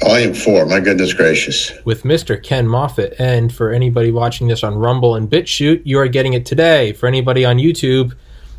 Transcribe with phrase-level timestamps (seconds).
[0.00, 0.64] Oh, Volume four.
[0.66, 1.72] My goodness gracious.
[1.84, 2.40] with Mr.
[2.40, 3.16] Ken Moffett.
[3.18, 6.92] And for anybody watching this on Rumble and BitChute, you are getting it today.
[6.92, 8.14] For anybody on YouTube,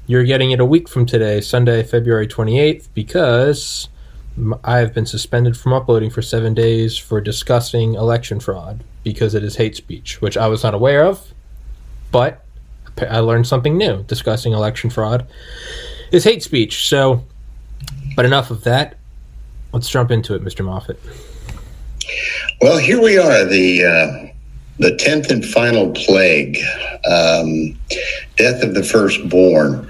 [0.05, 3.87] you're getting it a week from today, Sunday, February 28th, because
[4.63, 9.43] I have been suspended from uploading for seven days for discussing election fraud because it
[9.43, 11.33] is hate speech, which I was not aware of.
[12.11, 12.43] But
[12.97, 14.03] I learned something new.
[14.03, 15.25] Discussing election fraud
[16.11, 16.87] is hate speech.
[16.87, 17.23] So,
[18.15, 18.97] but enough of that.
[19.71, 20.65] Let's jump into it, Mr.
[20.65, 20.97] Moffett.
[22.61, 24.29] Well, here we are, the uh,
[24.79, 26.57] the tenth and final plague,
[27.09, 27.77] um,
[28.37, 29.87] death of the firstborn.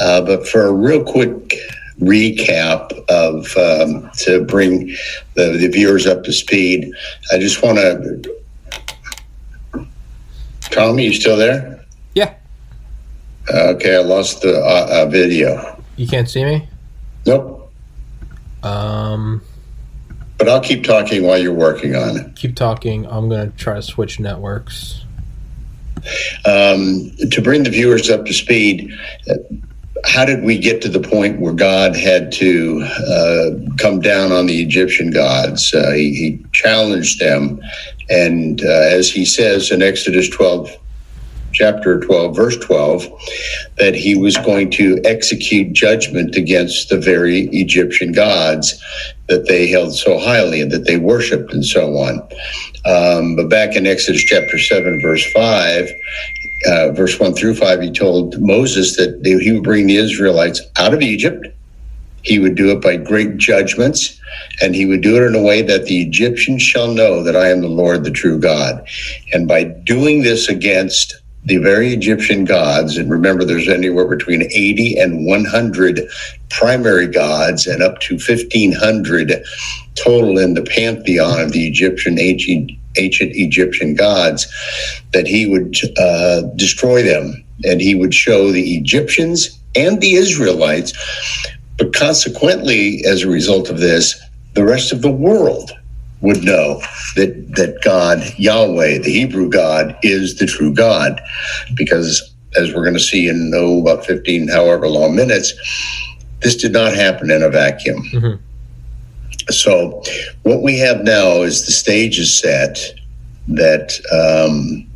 [0.00, 1.54] Uh, but for a real quick
[2.00, 4.88] recap of um, to bring
[5.34, 6.92] the, the viewers up to speed,
[7.32, 8.36] I just want to.
[10.62, 11.84] Tommy, you still there?
[12.14, 12.34] Yeah.
[13.50, 15.82] Okay, I lost the uh, uh, video.
[15.96, 16.68] You can't see me?
[17.26, 17.51] Nope.
[18.62, 19.42] Um,
[20.38, 22.36] But I'll keep talking while you're working on it.
[22.36, 23.06] keep talking.
[23.06, 25.04] I'm going to try to switch networks.
[26.44, 28.92] um, to bring the viewers up to speed,
[30.04, 34.46] how did we get to the point where God had to uh, come down on
[34.46, 35.72] the Egyptian gods?
[35.72, 37.60] Uh, he, he challenged them,
[38.10, 40.76] and uh, as he says in Exodus 12,
[41.52, 43.06] chapter 12, verse 12,
[43.78, 48.82] that he was going to execute judgment against the very Egyptian gods
[49.28, 52.20] that they held so highly and that they worshiped and so on.
[52.84, 55.90] Um, but back in Exodus chapter 7, verse 5,
[56.66, 60.94] uh, verse 1 through 5, he told Moses that he would bring the Israelites out
[60.94, 61.46] of Egypt.
[62.22, 64.20] He would do it by great judgments,
[64.60, 67.48] and he would do it in a way that the Egyptians shall know that I
[67.48, 68.86] am the Lord, the true God.
[69.32, 74.98] And by doing this against the very Egyptian gods, and remember there's anywhere between 80
[74.98, 76.00] and 100
[76.50, 79.44] primary gods and up to 1,500
[79.94, 84.46] total in the pantheon of the Egyptian ancient, ancient Egyptian gods,
[85.12, 90.92] that he would uh, destroy them and he would show the Egyptians and the Israelites.
[91.76, 94.20] But consequently, as a result of this,
[94.54, 95.72] the rest of the world
[96.22, 96.80] would know
[97.16, 101.20] that that God, Yahweh, the Hebrew God, is the true God,
[101.74, 105.52] because as we're going to see in oh, about fifteen, however long minutes,
[106.40, 108.02] this did not happen in a vacuum.
[108.12, 108.38] Mhm.
[109.50, 110.02] So,
[110.44, 112.78] what we have now is the stage is set
[113.48, 114.86] that um,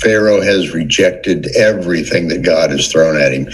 [0.00, 3.48] Pharaoh has rejected everything that God has thrown at him,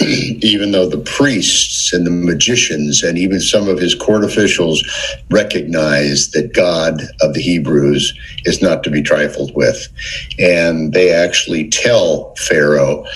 [0.42, 4.84] even though the priests and the magicians and even some of his court officials
[5.30, 8.14] recognize that God of the Hebrews
[8.46, 9.88] is not to be trifled with.
[10.38, 13.06] And they actually tell Pharaoh,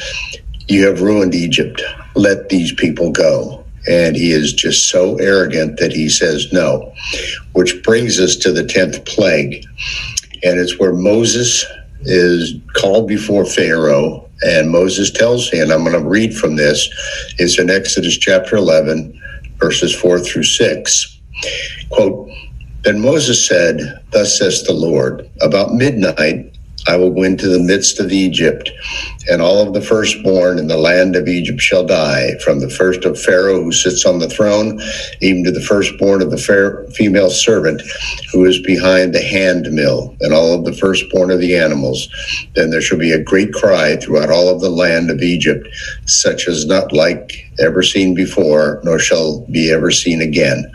[0.68, 1.82] You have ruined Egypt.
[2.16, 3.64] Let these people go.
[3.88, 6.92] And he is just so arrogant that he says no,
[7.52, 9.64] which brings us to the 10th plague.
[10.44, 11.64] And it's where Moses
[12.06, 16.88] is called before Pharaoh, and Moses tells him, I'm going to read from this,
[17.38, 19.20] it's in Exodus chapter 11,
[19.58, 21.20] verses 4 through 6.
[21.90, 22.28] Quote,
[22.82, 26.53] Then Moses said, Thus says the Lord, about midnight
[26.86, 28.70] I will go into the midst of Egypt,
[29.30, 33.04] and all of the firstborn in the land of Egypt shall die, from the first
[33.04, 34.80] of Pharaoh who sits on the throne,
[35.20, 36.36] even to the firstborn of the
[36.94, 37.82] female servant
[38.32, 42.08] who is behind the hand mill, and all of the firstborn of the animals.
[42.54, 45.68] Then there shall be a great cry throughout all of the land of Egypt,
[46.06, 50.70] such as not like ever seen before, nor shall be ever seen again.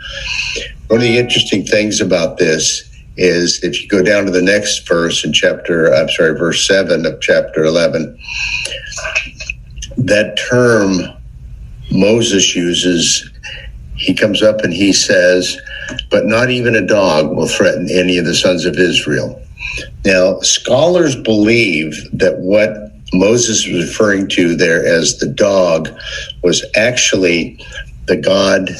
[0.88, 2.89] One of the interesting things about this
[3.20, 7.04] is if you go down to the next verse in chapter, I'm sorry, verse 7
[7.04, 8.18] of chapter 11,
[9.98, 11.00] that term
[11.90, 13.30] Moses uses,
[13.96, 15.58] he comes up and he says,
[16.10, 19.40] but not even a dog will threaten any of the sons of Israel.
[20.04, 22.70] Now, scholars believe that what
[23.12, 25.90] Moses was referring to there as the dog
[26.42, 27.58] was actually
[28.06, 28.70] the god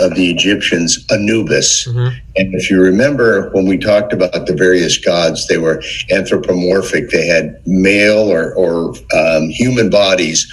[0.00, 1.86] of the Egyptians, Anubis.
[1.86, 2.14] Mhm.
[2.36, 7.10] And if you remember when we talked about the various gods, they were anthropomorphic.
[7.10, 10.46] They had male or, or um, human bodies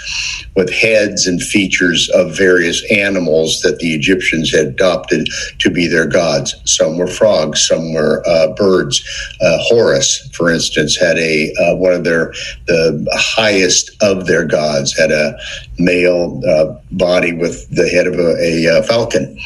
[0.56, 5.27] with heads and features of various animals that the Egyptians had adopted
[5.59, 6.56] to be their gods.
[6.65, 9.03] Some were frogs, some were uh, birds.
[9.39, 12.33] Uh, Horus, for instance, had a uh, one of their
[12.65, 15.38] the highest of their gods had a
[15.77, 19.38] male uh, body with the head of a, a uh, falcon.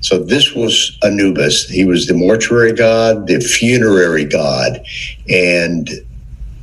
[0.00, 1.68] So this was Anubis.
[1.68, 4.84] He was the mortuary god, the funerary god.
[5.28, 5.88] And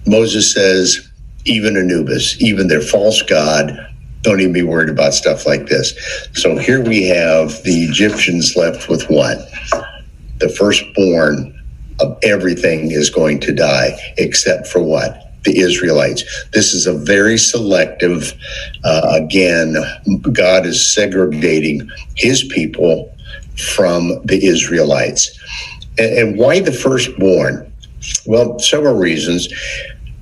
[0.05, 1.09] Moses says,
[1.45, 3.77] even Anubis, even their false god,
[4.21, 5.93] don't even be worried about stuff like this.
[6.33, 9.37] So here we have the Egyptians left with what?
[10.39, 11.51] The firstborn
[11.99, 15.21] of everything is going to die, except for what?
[15.45, 16.23] the Israelites.
[16.53, 18.33] This is a very selective,
[18.83, 19.75] uh, again,
[20.33, 23.14] God is segregating his people
[23.57, 25.37] from the Israelites.
[25.97, 27.71] And, and why the firstborn?
[28.25, 29.47] Well, several reasons.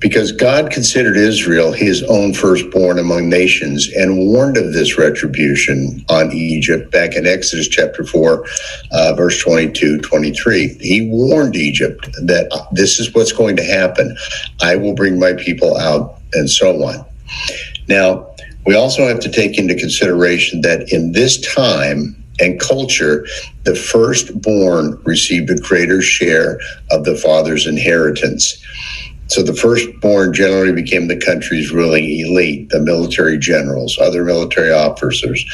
[0.00, 6.30] Because God considered Israel his own firstborn among nations and warned of this retribution on
[6.30, 8.44] Egypt back in Exodus chapter 4,
[8.92, 10.76] uh, verse 22 23.
[10.80, 14.14] He warned Egypt that this is what's going to happen.
[14.60, 17.02] I will bring my people out, and so on.
[17.88, 18.26] Now,
[18.66, 23.26] we also have to take into consideration that in this time, and culture,
[23.64, 26.58] the firstborn received a greater share
[26.90, 28.60] of the father's inheritance.
[29.28, 35.44] So the firstborn generally became the country's ruling elite, the military generals, other military officers,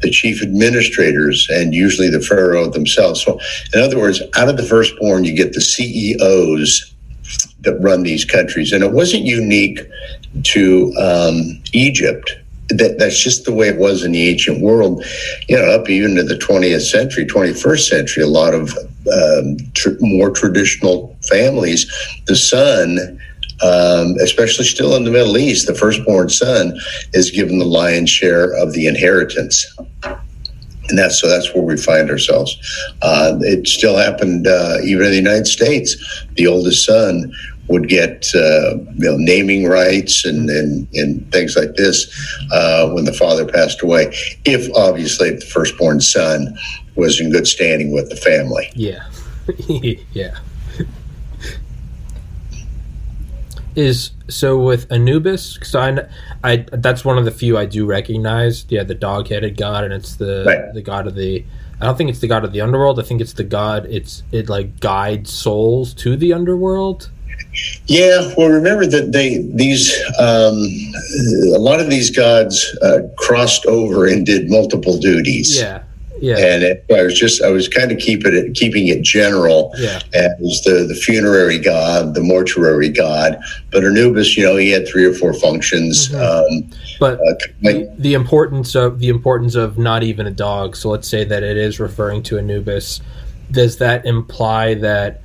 [0.00, 3.22] the chief administrators, and usually the pharaoh themselves.
[3.22, 3.38] So,
[3.74, 6.94] in other words, out of the firstborn, you get the CEOs
[7.60, 8.72] that run these countries.
[8.72, 9.80] And it wasn't unique
[10.42, 12.36] to um, Egypt
[12.68, 15.04] that that's just the way it was in the ancient world.
[15.48, 18.70] You know, up even to the 20th century, 21st century, a lot of
[19.12, 21.90] um, tr- more traditional families,
[22.26, 23.20] the son,
[23.62, 26.78] um, especially still in the Middle East, the firstborn son
[27.12, 29.66] is given the lion's share of the inheritance.
[30.88, 31.28] And that's so.
[31.28, 32.58] That's where we find ourselves.
[33.00, 35.96] Uh, it still happened uh, even in the United States.
[36.34, 37.32] The oldest son
[37.68, 42.06] would get uh, you know, naming rights and, and, and things like this
[42.52, 44.14] uh, when the father passed away,
[44.44, 46.56] if obviously the firstborn son
[46.94, 48.70] was in good standing with the family.
[48.74, 49.04] Yeah.
[50.12, 50.38] yeah.
[53.76, 56.06] Is so with Anubis, because I,
[56.44, 58.64] I that's one of the few I do recognize.
[58.68, 60.72] Yeah, the dog-headed god, and it's the right.
[60.72, 61.44] the god of the.
[61.80, 63.00] I don't think it's the god of the underworld.
[63.00, 63.86] I think it's the god.
[63.86, 67.10] It's it like guides souls to the underworld.
[67.86, 70.56] Yeah, well, remember that they these um,
[71.54, 75.58] a lot of these gods uh, crossed over and did multiple duties.
[75.58, 75.82] Yeah,
[76.20, 76.38] yeah.
[76.38, 80.00] And it, I was just I was kind of keeping it keeping it general yeah.
[80.14, 83.38] as the the funerary god, the mortuary god.
[83.70, 86.08] But Anubis, you know, he had three or four functions.
[86.08, 86.64] Mm-hmm.
[86.64, 90.76] Um, but uh, the, the importance of the importance of not even a dog.
[90.76, 93.00] So let's say that it is referring to Anubis.
[93.50, 95.20] Does that imply that?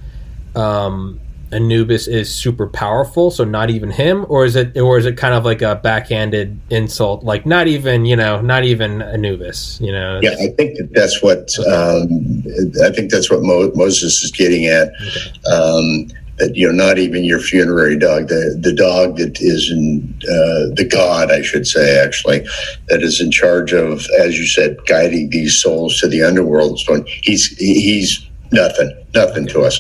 [0.56, 1.20] Um,
[1.52, 5.34] Anubis is super powerful, so not even him, or is it, or is it kind
[5.34, 10.20] of like a backhanded insult, like not even, you know, not even Anubis, you know?
[10.22, 12.44] Yeah, I think that that's what um,
[12.84, 14.90] I think that's what Mo- Moses is getting at.
[15.02, 15.52] Okay.
[15.52, 16.08] Um,
[16.40, 20.74] that you know, not even your funerary dog, the the dog that is in uh,
[20.76, 22.48] the god, I should say, actually,
[22.88, 26.80] that is in charge of, as you said, guiding these souls to the underworld.
[26.80, 29.80] So he's he's Nothing, nothing to us.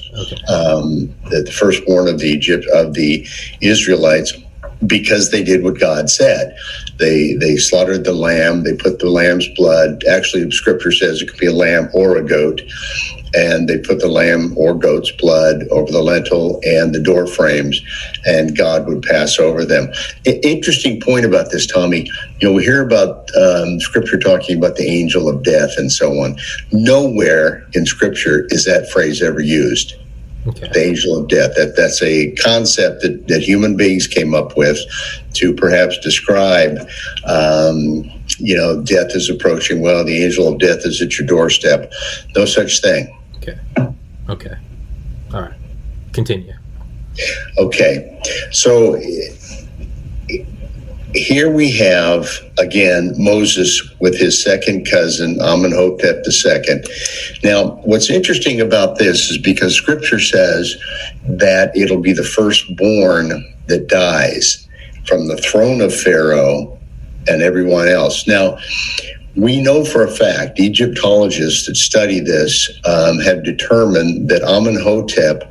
[0.49, 3.27] Um, the, the firstborn of the Egypt of the
[3.61, 4.33] Israelites,
[4.87, 6.55] because they did what God said.
[6.99, 8.63] They they slaughtered the lamb.
[8.63, 10.03] They put the lamb's blood.
[10.05, 12.61] Actually, Scripture says it could be a lamb or a goat
[13.33, 17.81] and they put the lamb or goat's blood over the lintel and the door frames,
[18.25, 19.91] and God would pass over them.
[20.25, 22.09] I- interesting point about this, Tommy.
[22.39, 26.11] You know, we hear about um, Scripture talking about the angel of death and so
[26.11, 26.37] on.
[26.71, 29.95] Nowhere in Scripture is that phrase ever used.
[30.47, 30.69] Okay.
[30.73, 31.51] The angel of death.
[31.55, 34.79] That that's a concept that, that human beings came up with
[35.33, 36.79] to perhaps describe
[37.25, 39.81] um, you know, death is approaching.
[39.81, 41.91] Well, the angel of death is at your doorstep.
[42.35, 43.15] No such thing.
[43.41, 43.57] Okay.
[44.29, 44.55] Okay.
[45.33, 45.53] All right.
[46.13, 46.53] Continue.
[47.57, 48.21] Okay.
[48.51, 48.99] So
[51.13, 52.29] here we have
[52.59, 56.83] again Moses with his second cousin Amenhotep II.
[57.43, 60.75] Now, what's interesting about this is because Scripture says
[61.23, 63.29] that it'll be the firstborn
[63.67, 64.67] that dies
[65.07, 66.77] from the throne of Pharaoh
[67.27, 68.27] and everyone else.
[68.27, 68.59] Now,
[69.39, 75.49] we know for a fact, Egyptologists that study this um, have determined that Amenhotep,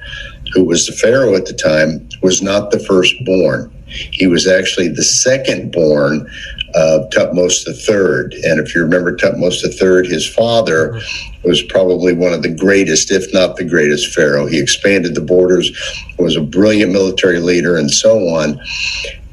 [0.52, 3.72] who was the pharaoh at the time, was not the firstborn.
[3.86, 6.30] He was actually the second born
[6.74, 8.42] of Tutmosis III.
[8.44, 11.00] And if you remember Tutmosis III, his father
[11.44, 14.46] was probably one of the greatest, if not the greatest pharaoh.
[14.46, 15.70] He expanded the borders,
[16.18, 18.60] was a brilliant military leader, and so on.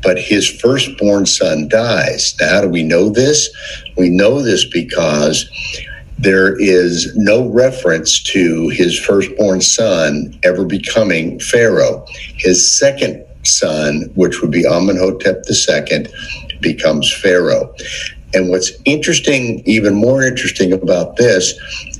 [0.01, 2.35] But his firstborn son dies.
[2.39, 3.49] Now, how do we know this?
[3.97, 5.49] We know this because
[6.17, 12.05] there is no reference to his firstborn son ever becoming Pharaoh.
[12.37, 16.07] His second son, which would be Amenhotep II,
[16.61, 17.73] becomes Pharaoh.
[18.33, 21.53] And what's interesting, even more interesting about this,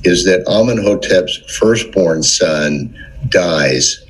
[0.04, 2.94] is that Amenhotep's firstborn son
[3.28, 4.04] dies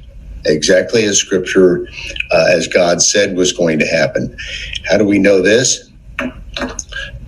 [0.45, 1.87] exactly as scripture,
[2.33, 4.37] uh, as God said was going to happen.
[4.89, 5.91] How do we know this?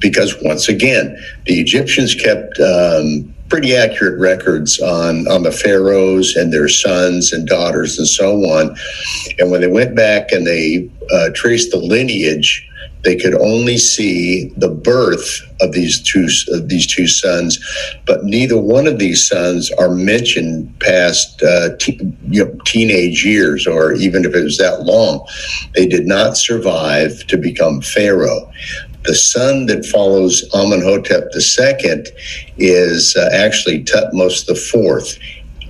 [0.00, 6.52] Because once again, the Egyptians kept um, pretty accurate records on on the pharaohs and
[6.52, 8.76] their sons and daughters and so on.
[9.38, 12.69] And when they went back and they uh, traced the lineage,
[13.05, 17.59] they could only see the birth of these two of these two sons,
[18.07, 23.67] but neither one of these sons are mentioned past uh, te- you know, teenage years,
[23.67, 25.26] or even if it was that long.
[25.75, 28.50] They did not survive to become pharaoh.
[29.05, 32.05] The son that follows Amenhotep II
[32.59, 35.19] is uh, actually Tutmosis IV.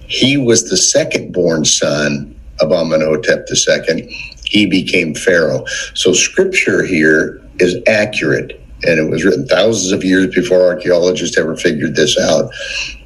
[0.06, 4.14] He was the second born son of Amenhotep II.
[4.44, 5.64] He became Pharaoh.
[5.94, 8.60] So scripture here is accurate.
[8.86, 12.50] And it was written thousands of years before archaeologists ever figured this out.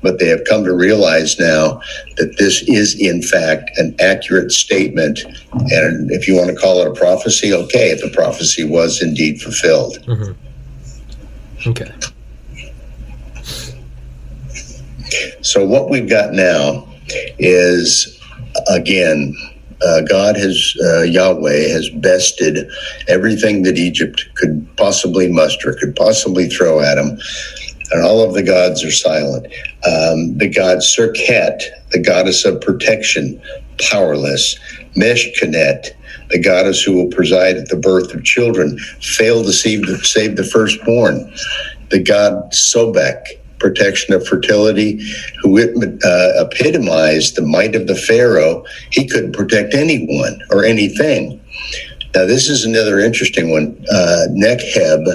[0.02, 1.80] But they have come to realize now
[2.16, 5.20] that this is, in fact, an accurate statement.
[5.52, 9.98] And if you want to call it a prophecy, okay, the prophecy was indeed fulfilled.
[10.06, 10.32] Mm-hmm.
[11.70, 11.90] Okay.
[15.42, 16.88] So, what we've got now
[17.38, 18.20] is,
[18.68, 19.34] again,
[19.86, 22.68] uh, God has, uh, Yahweh has bested
[23.08, 27.18] everything that Egypt could possibly muster, could possibly throw at him.
[27.90, 29.46] And all of the gods are silent.
[29.86, 33.40] Um, the god Serket, the goddess of protection,
[33.90, 34.58] powerless.
[34.96, 35.90] Meskhenet,
[36.30, 40.36] the goddess who will preside at the birth of children, failed to save the, save
[40.36, 41.32] the firstborn.
[41.90, 43.22] The god Sobek,
[43.62, 45.00] protection of fertility,
[45.40, 48.64] who uh, epitomized the might of the Pharaoh.
[48.90, 51.40] He couldn't protect anyone or anything.
[52.14, 53.82] Now, this is another interesting one.
[53.90, 55.06] Uh, Nekheb,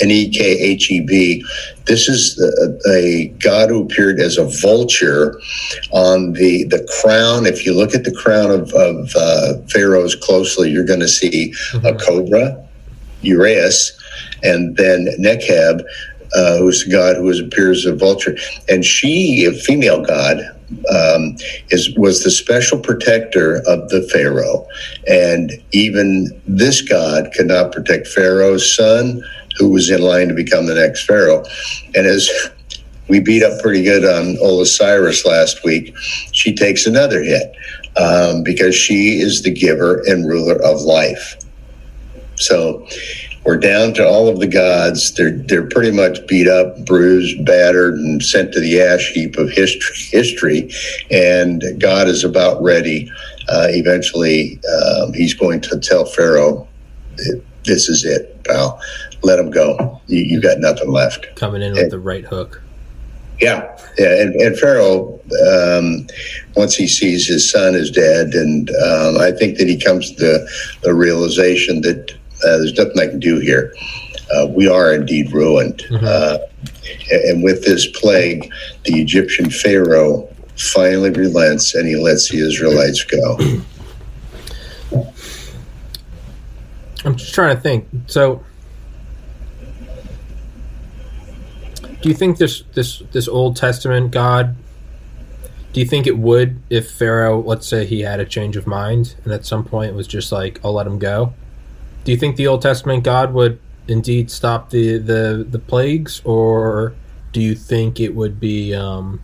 [0.00, 1.44] N E K H E B.
[1.84, 5.38] This is a, a, god who appeared as a vulture
[5.92, 7.46] on the the crown.
[7.46, 11.52] If you look at the crown of, of uh, pharaohs closely, you're going to see
[11.52, 11.86] mm-hmm.
[11.86, 12.66] a cobra,
[13.22, 13.92] Uraeus,
[14.42, 15.82] and then Nekheb,
[16.34, 18.36] uh, who's the god who appears as a vulture,
[18.68, 20.38] and she, a female god,
[20.94, 21.36] um,
[21.70, 24.66] is was the special protector of the pharaoh,
[25.08, 29.22] and even this god could not protect Pharaoh's son,
[29.58, 31.44] who was in line to become the next pharaoh,
[31.94, 32.30] and as
[33.08, 35.92] we beat up pretty good on Osiris last week,
[36.32, 37.52] she takes another hit
[37.96, 41.36] um, because she is the giver and ruler of life.
[42.36, 42.86] So
[43.50, 45.12] we're down to all of the gods.
[45.14, 49.50] They're they're pretty much beat up, bruised, battered, and sent to the ash heap of
[49.50, 49.96] history.
[49.96, 50.70] history.
[51.10, 53.10] And God is about ready.
[53.48, 56.68] Uh, eventually, um, he's going to tell Pharaoh,
[57.64, 58.80] "This is it, pal.
[59.24, 60.00] Let him go.
[60.06, 62.62] You, you got nothing left." Coming in with the right hook.
[63.40, 66.06] Yeah, yeah, and, and Pharaoh, um,
[66.54, 70.16] once he sees his son is dead, and um, I think that he comes to
[70.20, 70.50] the,
[70.82, 73.74] the realization that uh, there's nothing I can do here.
[74.34, 75.78] Uh, we are indeed ruined.
[75.88, 76.04] Mm-hmm.
[76.06, 76.38] Uh,
[77.24, 78.52] and with this plague,
[78.84, 83.38] the Egyptian Pharaoh finally relents and he lets the Israelites go.
[87.04, 87.88] I'm just trying to think.
[88.06, 88.44] So,
[92.02, 94.54] do you think this this this Old Testament God?
[95.72, 99.14] Do you think it would if Pharaoh, let's say, he had a change of mind
[99.24, 101.32] and at some point was just like, "I'll let him go"?
[102.04, 106.94] Do you think the Old Testament God would indeed stop the the, the plagues, or
[107.32, 108.74] do you think it would be?
[108.74, 109.22] Um,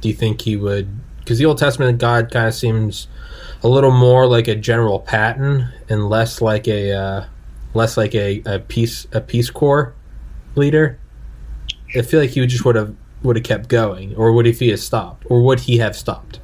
[0.00, 0.88] do you think he would?
[1.18, 3.08] Because the Old Testament God kind of seems
[3.62, 7.24] a little more like a general Patton and less like a uh,
[7.74, 9.94] less like a, a peace a peace corps
[10.54, 10.98] leader.
[11.94, 14.68] I feel like he just would have would have kept going, or would if he
[14.68, 16.40] have stopped, or would he have stopped?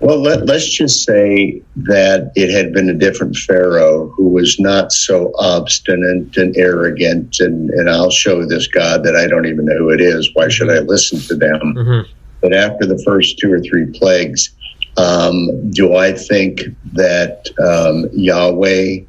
[0.00, 4.92] Well, let, us just say that it had been a different Pharaoh who was not
[4.92, 9.78] so obstinate and arrogant, and, and I'll show this God that I don't even know
[9.78, 10.30] who it is.
[10.34, 11.60] Why should I listen to them?
[11.74, 12.12] Mm-hmm.
[12.42, 14.50] But after the first two or three plagues,
[14.98, 16.62] um, do I think
[16.92, 19.00] that um, Yahweh,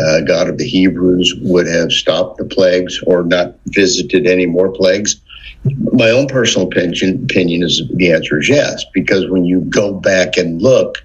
[0.00, 4.70] uh, God of the Hebrews, would have stopped the plagues or not visited any more
[4.70, 5.20] plagues?
[5.92, 10.36] My own personal opinion, opinion is the answer is yes, because when you go back
[10.36, 10.96] and look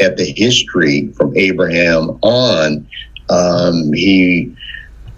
[0.00, 2.86] at the history from Abraham on,
[3.28, 4.54] um, he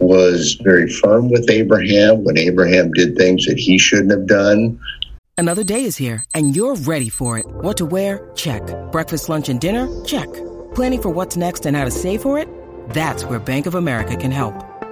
[0.00, 4.80] was very firm with Abraham when Abraham did things that he shouldn't have done.
[5.36, 7.46] Another day is here, and you're ready for it.
[7.46, 8.30] What to wear?
[8.34, 8.62] Check.
[8.90, 9.88] Breakfast, lunch, and dinner?
[10.04, 10.30] Check.
[10.74, 12.48] Planning for what's next and how to save for it?
[12.90, 14.69] That's where Bank of America can help.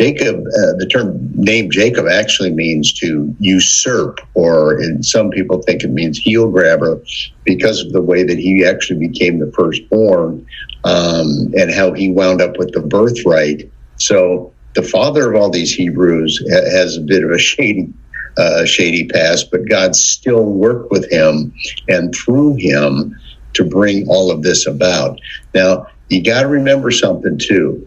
[0.00, 5.84] Jacob, uh, the term name Jacob actually means to usurp, or in some people think
[5.84, 7.02] it means heel grabber,
[7.44, 10.46] because of the way that he actually became the firstborn
[10.84, 13.70] um, and how he wound up with the birthright.
[13.98, 17.92] So the father of all these Hebrews ha- has a bit of a shady
[18.38, 21.52] uh, shady past, but God still worked with him
[21.88, 23.14] and through him
[23.54, 25.18] to bring all of this about.
[25.54, 27.86] Now, you got to remember something too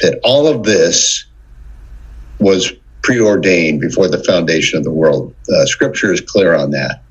[0.00, 1.27] that all of this
[2.40, 5.34] was preordained before the foundation of the world.
[5.50, 7.02] Uh, scripture is clear on that.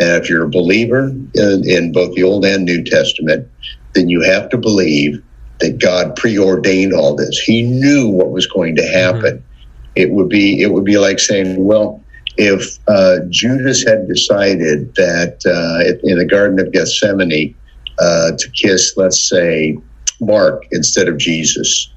[0.00, 3.48] And if you're a believer in, in both the Old and New Testament,
[3.94, 5.22] then you have to believe
[5.60, 7.38] that God preordained all this.
[7.38, 9.38] He knew what was going to happen.
[9.38, 9.92] Mm-hmm.
[9.94, 12.02] It would be it would be like saying, well,
[12.36, 17.54] if uh, Judas had decided that uh, in the Garden of Gethsemane
[18.00, 19.78] uh, to kiss, let's say,
[20.20, 21.92] Mark instead of Jesus,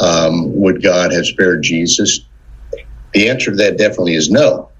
[0.00, 2.20] um, would God have spared Jesus?
[3.12, 4.70] The answer to that definitely is no,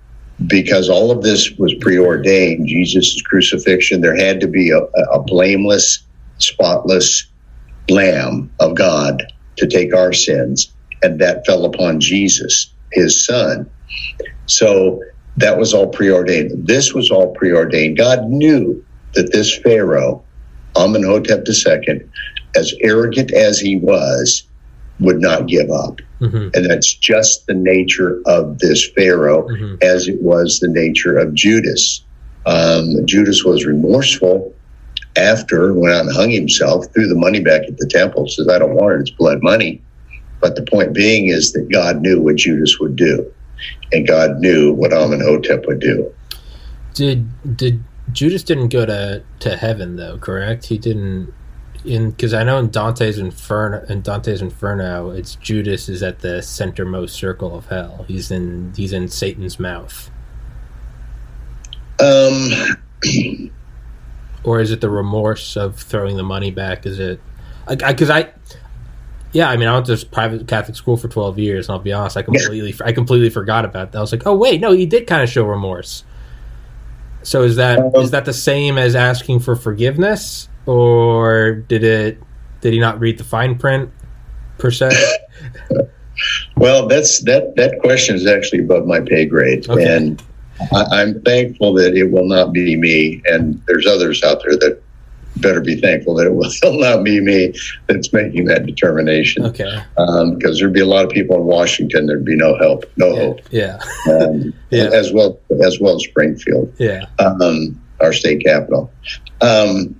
[0.46, 2.68] because all of this was preordained.
[2.68, 4.80] Jesus' crucifixion, there had to be a,
[5.12, 6.06] a blameless,
[6.38, 7.26] spotless
[7.88, 9.24] Lamb of God
[9.58, 13.70] to take our sins, and that fell upon Jesus, his son.
[14.46, 15.00] So
[15.36, 16.66] that was all preordained.
[16.66, 17.98] This was all preordained.
[17.98, 20.26] God knew that this Pharaoh,
[20.76, 22.00] Amenhotep II,
[22.56, 24.48] as arrogant as he was,
[25.00, 26.00] would not give up.
[26.20, 26.48] Mm-hmm.
[26.54, 29.76] And that's just the nature of this Pharaoh, mm-hmm.
[29.82, 32.02] as it was the nature of Judas.
[32.46, 34.54] Um, Judas was remorseful
[35.16, 38.58] after went out and hung himself, threw the money back at the temple, says, I
[38.58, 39.82] don't want it, it's blood money.
[40.40, 43.30] But the point being is that God knew what Judas would do
[43.92, 46.12] and God knew what Amenhotep would do.
[46.94, 50.18] Did did Judas didn't go to to heaven though?
[50.18, 50.66] Correct?
[50.66, 51.32] He didn't.
[51.84, 56.38] In because I know in Dante's Inferno, in Dante's Inferno, it's Judas is at the
[56.38, 58.04] centermost circle of hell.
[58.06, 60.10] He's in he's in Satan's mouth.
[61.98, 62.50] Um.
[64.44, 66.86] or is it the remorse of throwing the money back?
[66.86, 67.20] Is it
[67.68, 68.32] because I, I,
[69.32, 71.92] yeah, I mean, I went to private Catholic school for twelve years, and I'll be
[71.92, 73.98] honest, I completely, I completely forgot about that.
[73.98, 76.04] I was like, oh wait, no, he did kind of show remorse.
[77.22, 82.18] So is that um, is that the same as asking for forgiveness, or did it
[82.60, 83.90] did he not read the fine print
[84.58, 84.90] per se?
[86.56, 89.96] well, that's that that question is actually above my pay grade, okay.
[89.96, 90.22] and
[90.72, 93.22] I, am thankful that it will not be me.
[93.26, 94.82] And there's others out there that
[95.36, 97.54] better be thankful that it will not be me
[97.86, 99.44] that's making that determination.
[99.46, 99.82] Okay.
[99.96, 103.08] Um, because there'd be a lot of people in Washington, there'd be no help, no
[103.08, 103.18] yeah.
[103.18, 103.40] hope.
[103.50, 103.78] Yeah.
[104.10, 104.90] Um, yeah.
[104.92, 106.72] As well as well as Springfield.
[106.78, 107.04] Yeah.
[107.18, 108.90] Um, our state capital.
[109.40, 109.99] Um,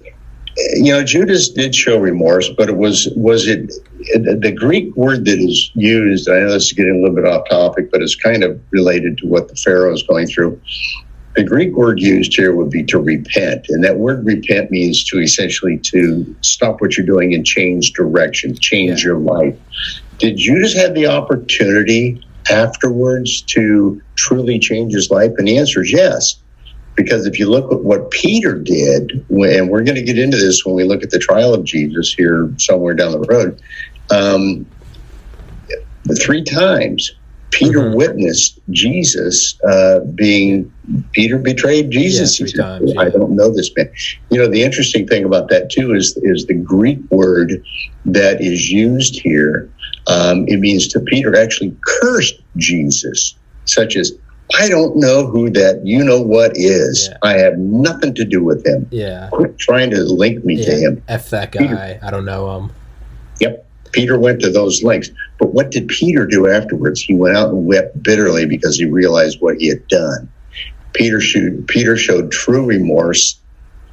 [0.74, 3.70] you know, Judas did show remorse, but it was was it
[4.14, 6.28] the Greek word that is used?
[6.28, 9.18] I know this is getting a little bit off topic, but it's kind of related
[9.18, 10.60] to what the Pharaoh is going through.
[11.36, 15.20] The Greek word used here would be to repent, and that word repent means to
[15.20, 19.10] essentially to stop what you're doing and change direction, change yeah.
[19.10, 19.56] your life.
[20.18, 25.32] Did Judas have the opportunity afterwards to truly change his life?
[25.38, 26.39] And the answer is yes.
[27.02, 30.64] Because if you look at what Peter did, and we're going to get into this
[30.66, 33.58] when we look at the trial of Jesus here somewhere down the road,
[34.10, 34.66] um,
[36.20, 37.10] three times
[37.52, 37.96] Peter Mhm.
[37.96, 40.70] witnessed Jesus uh, being
[41.12, 42.38] Peter betrayed Jesus.
[42.38, 43.90] Yeah, said, times, I don't know this man.
[44.30, 47.62] You know, the interesting thing about that too is is the Greek word
[48.04, 49.72] that is used here.
[50.06, 54.12] Um, it means to Peter actually cursed Jesus, such as
[54.58, 57.08] I don't know who that you know what is.
[57.10, 57.18] Yeah.
[57.22, 58.86] I have nothing to do with him.
[58.90, 59.28] Yeah.
[59.32, 61.02] Quit trying to link me to him.
[61.08, 61.98] F that guy.
[62.02, 62.72] I don't know him.
[63.40, 63.66] Yep.
[63.92, 65.10] Peter went to those lengths.
[65.38, 67.00] But what did Peter do afterwards?
[67.02, 70.30] He went out and wept bitterly because he realized what he had done.
[70.92, 73.38] Peter showed, Peter showed true remorse,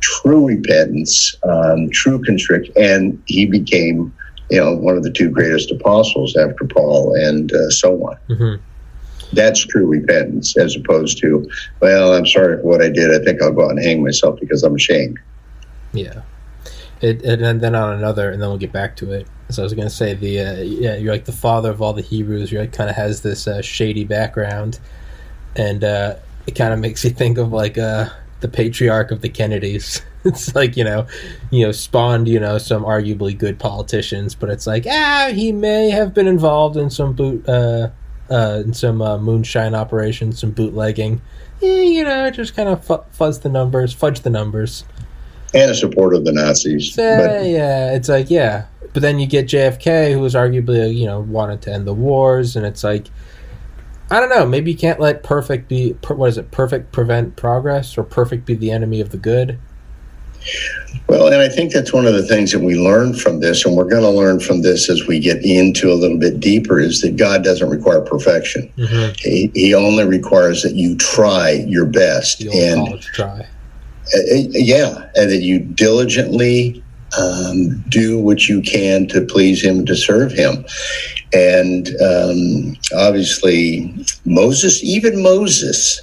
[0.02, 4.13] true repentance, um, true constriction, and he became,
[4.50, 8.17] you know, one of the two greatest apostles after Paul and uh, so on.
[8.28, 8.56] hmm
[9.34, 11.50] That's true repentance, as opposed to,
[11.82, 13.13] well, I'm sorry for what I did.
[13.13, 15.20] I think I'll go out and hang myself because I'm ashamed.
[15.94, 16.22] Yeah.
[17.02, 19.28] It, and then- on another, and then we'll get back to it.
[19.50, 21.94] So I was going to say the uh, yeah, you're like the father of all
[21.94, 22.52] the Hebrews.
[22.52, 24.80] You're like kind of has this uh, shady background,
[25.56, 26.16] and uh,
[26.48, 28.10] it kind of makes you think of like uh,
[28.42, 30.02] the patriarch of the Kennedys.
[30.26, 31.08] it's like you know,
[31.50, 35.92] you know, spawned you know some arguably good politicians, but it's like ah, he may
[35.92, 37.48] have been involved in some boot
[38.30, 41.22] uh, uh, in some uh, moonshine operations, some bootlegging.
[41.62, 44.86] Eh, you know, just kind of fu- fuzz the numbers, fudge the numbers.
[45.54, 46.94] And a supporter of the Nazis.
[46.94, 51.06] So, But yeah, it's like yeah, but then you get JFK, who was arguably you
[51.06, 53.08] know wanted to end the wars, and it's like
[54.10, 56.52] I don't know, maybe you can't let perfect be per, what is it?
[56.52, 59.60] Perfect prevent progress, or perfect be the enemy of the good.
[61.08, 63.78] Well, and I think that's one of the things that we learn from this, and
[63.78, 67.00] we're going to learn from this as we get into a little bit deeper, is
[67.02, 68.72] that God doesn't require perfection.
[68.78, 69.14] Mm-hmm.
[69.18, 73.48] He, he only requires that you try your best, and try.
[74.14, 74.20] uh,
[74.52, 76.84] yeah, and that you diligently
[77.18, 80.66] um, do what you can to please Him, to serve Him.
[81.34, 86.02] And um, obviously, Moses, even Moses,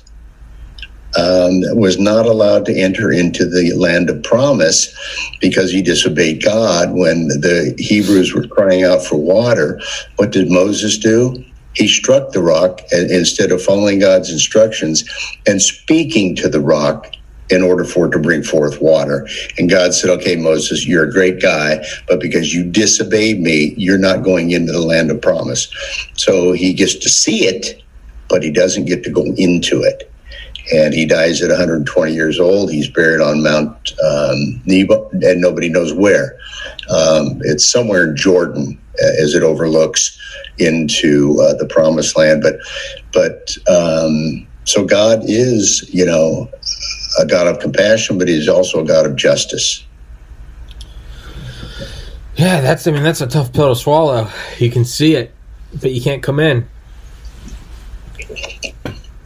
[1.18, 4.94] um, was not allowed to enter into the land of promise
[5.40, 6.92] because he disobeyed God.
[6.92, 9.80] When the Hebrews were crying out for water,
[10.16, 11.44] what did Moses do?
[11.74, 15.04] He struck the rock instead of following God's instructions
[15.46, 17.06] and speaking to the rock
[17.50, 19.28] in order for it to bring forth water.
[19.58, 23.98] And God said, Okay, Moses, you're a great guy, but because you disobeyed me, you're
[23.98, 25.68] not going into the land of promise.
[26.16, 27.82] So he gets to see it,
[28.28, 30.00] but he doesn't get to go into it
[30.72, 32.70] and he dies at 120 years old.
[32.70, 36.38] He's buried on Mount um, Nebo, and nobody knows where.
[36.88, 40.18] Um, it's somewhere in Jordan, uh, as it overlooks
[40.58, 42.42] into uh, the Promised Land.
[42.42, 42.56] But,
[43.12, 46.48] but um, so God is, you know,
[47.20, 49.84] a God of compassion, but He's also a God of justice.
[52.36, 54.28] Yeah, that's I mean that's a tough pill to swallow.
[54.58, 55.32] You can see it,
[55.80, 56.66] but you can't come in.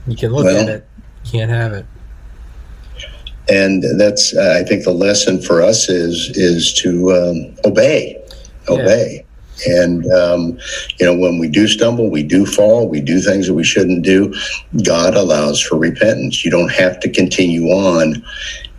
[0.07, 0.89] You can look Well- at it,
[1.31, 1.87] can't have it.
[3.51, 8.23] And that's, uh, I think, the lesson for us is is to um, obey,
[8.69, 9.25] obey.
[9.67, 10.59] And um,
[10.99, 14.05] you know, when we do stumble, we do fall, we do things that we shouldn't
[14.05, 14.35] do.
[14.85, 16.45] God allows for repentance.
[16.45, 18.23] You don't have to continue on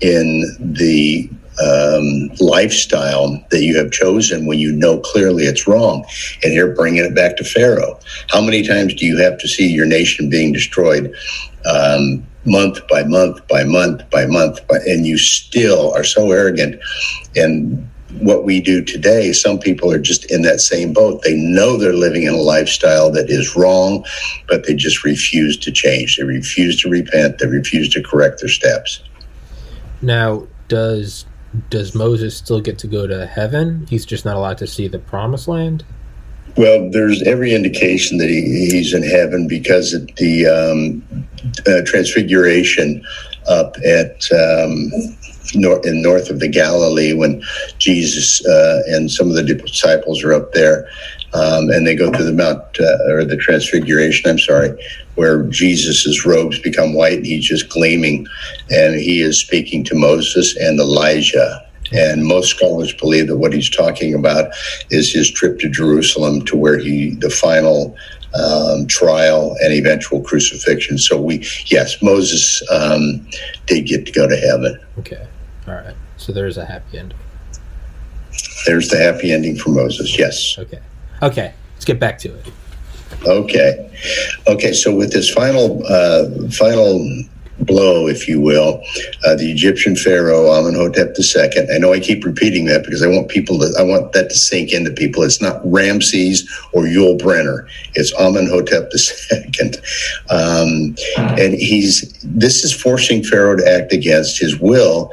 [0.02, 1.30] in the
[1.62, 6.06] um, lifestyle that you have chosen when you know clearly it's wrong.
[6.44, 9.68] And here, bringing it back to Pharaoh, how many times do you have to see
[9.68, 11.14] your nation being destroyed?
[11.66, 16.80] Um, month by month by month by month by, and you still are so arrogant.
[17.36, 17.90] And
[18.22, 21.22] what we do today some people are just in that same boat.
[21.24, 24.04] They know they're living in a lifestyle that is wrong
[24.48, 26.18] but they just refuse to change.
[26.18, 27.38] They refuse to repent.
[27.38, 29.02] They refuse to correct their steps.
[30.02, 31.26] Now, does
[31.70, 33.88] does Moses still get to go to heaven?
[33.90, 35.84] He's just not allowed to see the promised land.
[36.58, 41.04] Well there's every indication that he, he's in heaven because at the um,
[41.68, 43.04] uh, transfiguration
[43.48, 44.92] up at um,
[45.56, 47.42] nor- in north of the Galilee when
[47.80, 50.88] Jesus uh, and some of the disciples are up there,
[51.34, 54.30] um, and they go through the Mount uh, or the Transfiguration.
[54.30, 54.72] I'm sorry,
[55.16, 58.28] where Jesus's robes become white and he's just gleaming,
[58.70, 61.66] and he is speaking to Moses and Elijah.
[61.92, 64.52] And most scholars believe that what he's talking about
[64.90, 67.96] is his trip to Jerusalem, to where he the final
[68.34, 70.98] um, trial and eventual crucifixion.
[70.98, 73.28] So we, yes, Moses um,
[73.66, 74.80] did get to go to heaven.
[75.00, 75.28] Okay,
[75.68, 75.96] all right.
[76.18, 77.18] So there's a happy ending.
[78.66, 80.18] There's the happy ending for Moses.
[80.18, 80.58] Yes.
[80.60, 80.80] Okay,
[81.22, 81.54] okay.
[81.74, 82.52] Let's get back to it.
[83.26, 83.90] Okay.
[84.48, 84.74] Okay.
[84.74, 87.06] So with this final, uh, final
[87.62, 88.84] blow, if you will,
[89.26, 91.68] uh, the Egyptian pharaoh Amenhotep II.
[91.74, 94.36] I know I keep repeating that because I want people to, I want that to
[94.36, 95.24] sink into people.
[95.24, 97.68] It's not Ramses or Yul Brynner.
[97.96, 99.72] It's Amenhotep II.
[100.30, 105.12] Um, and he's, this is forcing Pharaoh to act against his will.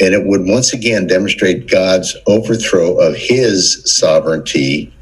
[0.00, 4.92] And it would once again demonstrate God's overthrow of his sovereignty,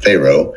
[0.00, 0.54] Pharaoh,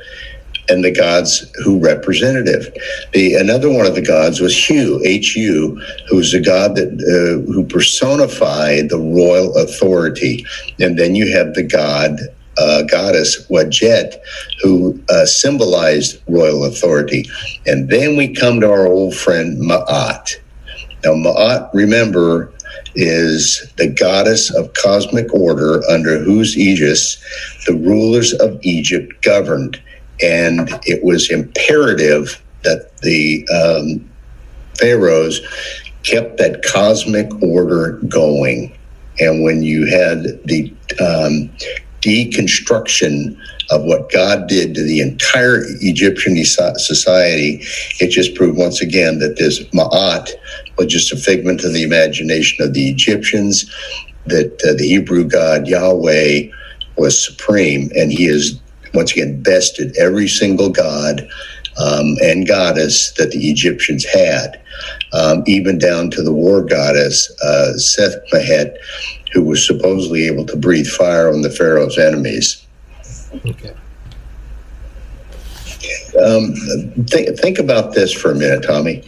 [0.70, 2.74] and the gods who representative.
[3.14, 7.66] The another one of the gods was Hu, H-U, who's a god that uh, who
[7.66, 10.46] personified the royal authority.
[10.80, 12.20] And then you have the god
[12.58, 14.16] uh, goddess Wadjet,
[14.62, 17.26] who uh, symbolized royal authority.
[17.66, 20.36] And then we come to our old friend Ma'at.
[21.04, 22.54] Now, Ma'at, remember,
[22.96, 27.18] is the goddess of cosmic order under whose aegis
[27.66, 29.82] the rulers of Egypt governed
[30.22, 34.10] and it was imperative that the um,
[34.80, 35.42] pharaohs
[36.04, 38.78] kept that cosmic order going.
[39.20, 41.56] And when you had the um,
[42.02, 43.38] deconstruction
[43.72, 47.62] of what God did to the entire Egyptian society,
[48.00, 50.30] it just proved once again that this Ma'at
[50.78, 53.66] was just a figment of the imagination of the Egyptians,
[54.26, 56.50] that uh, the Hebrew God Yahweh
[56.98, 58.62] was supreme, and he is
[58.96, 61.28] once again bested every single god
[61.78, 64.62] um, and goddess that the Egyptians had,
[65.14, 68.78] um, even down to the war goddess uh, Sekhmet,
[69.34, 72.66] who was supposedly able to breathe fire on the pharaoh's enemies.
[73.46, 73.74] Okay.
[76.26, 76.54] Um,
[77.08, 79.04] think, think about this for a minute, Tommy.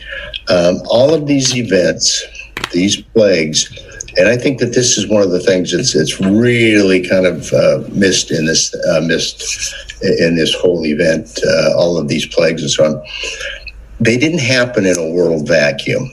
[0.50, 2.26] Um, all of these events,
[2.74, 3.74] these plagues,
[4.18, 7.54] and I think that this is one of the things that's it's really kind of
[7.54, 11.40] uh, missed in this uh, missed in this whole event.
[11.46, 13.04] Uh, all of these plagues and so on,
[14.00, 16.12] they didn't happen in a world vacuum.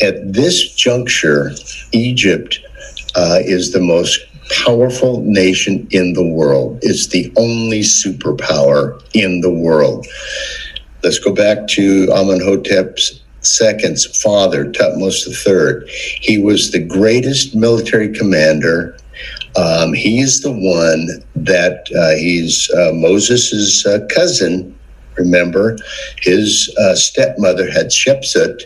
[0.00, 1.52] At this juncture,
[1.92, 2.60] Egypt
[3.16, 4.20] uh, is the most
[4.64, 6.78] powerful nation in the world.
[6.82, 10.06] It's the only superpower in the world.
[11.02, 13.23] Let's go back to Amenhotep's
[13.60, 15.88] II's father, Tutmosis III.
[16.20, 18.96] He was the greatest military commander.
[19.56, 24.76] Um, he is the one that uh, he's uh, Moses' uh, cousin.
[25.16, 25.76] Remember,
[26.22, 28.62] his uh, stepmother Hatshepsut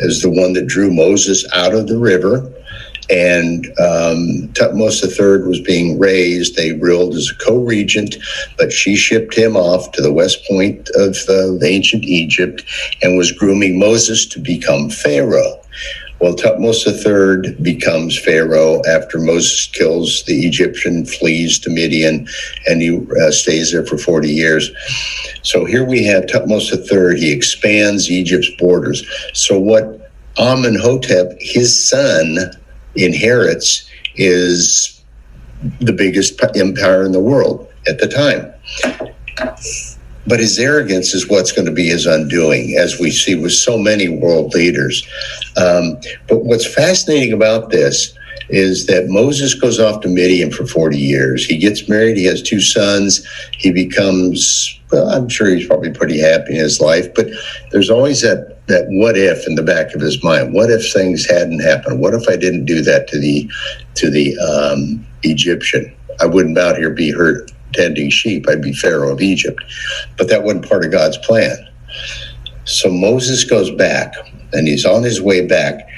[0.00, 2.52] is the one that drew Moses out of the river
[3.10, 6.56] and um, III was being raised.
[6.56, 8.16] They ruled as a co-regent,
[8.58, 12.62] but she shipped him off to the west point of uh, ancient Egypt
[13.02, 15.60] and was grooming Moses to become Pharaoh.
[16.20, 22.26] Well, Tutmosis III becomes Pharaoh after Moses kills the Egyptian, flees to Midian,
[22.66, 24.70] and he uh, stays there for 40 years.
[25.42, 27.20] So here we have Tutmosis III.
[27.20, 29.04] He expands Egypt's borders.
[29.34, 32.38] So what Amenhotep, his son,
[32.96, 35.02] inherits is
[35.80, 38.52] the biggest empire in the world at the time.
[40.26, 43.76] But his arrogance is what's going to be his undoing, as we see with so
[43.76, 45.06] many world leaders.
[45.56, 48.16] Um, but what's fascinating about this
[48.48, 51.44] is that Moses goes off to Midian for 40 years.
[51.44, 56.20] He gets married, he has two sons, he becomes, well, I'm sure he's probably pretty
[56.20, 57.28] happy in his life, but
[57.70, 60.54] there's always that, that what if in the back of his mind.
[60.54, 62.00] What if things hadn't happened?
[62.00, 63.50] What if I didn't do that to the,
[63.96, 65.94] to the um, Egyptian?
[66.20, 68.48] I wouldn't out here be hurt tending sheep.
[68.48, 69.62] I'd be Pharaoh of Egypt.
[70.16, 71.56] But that wasn't part of God's plan.
[72.64, 74.14] So Moses goes back
[74.52, 75.88] and he's on his way back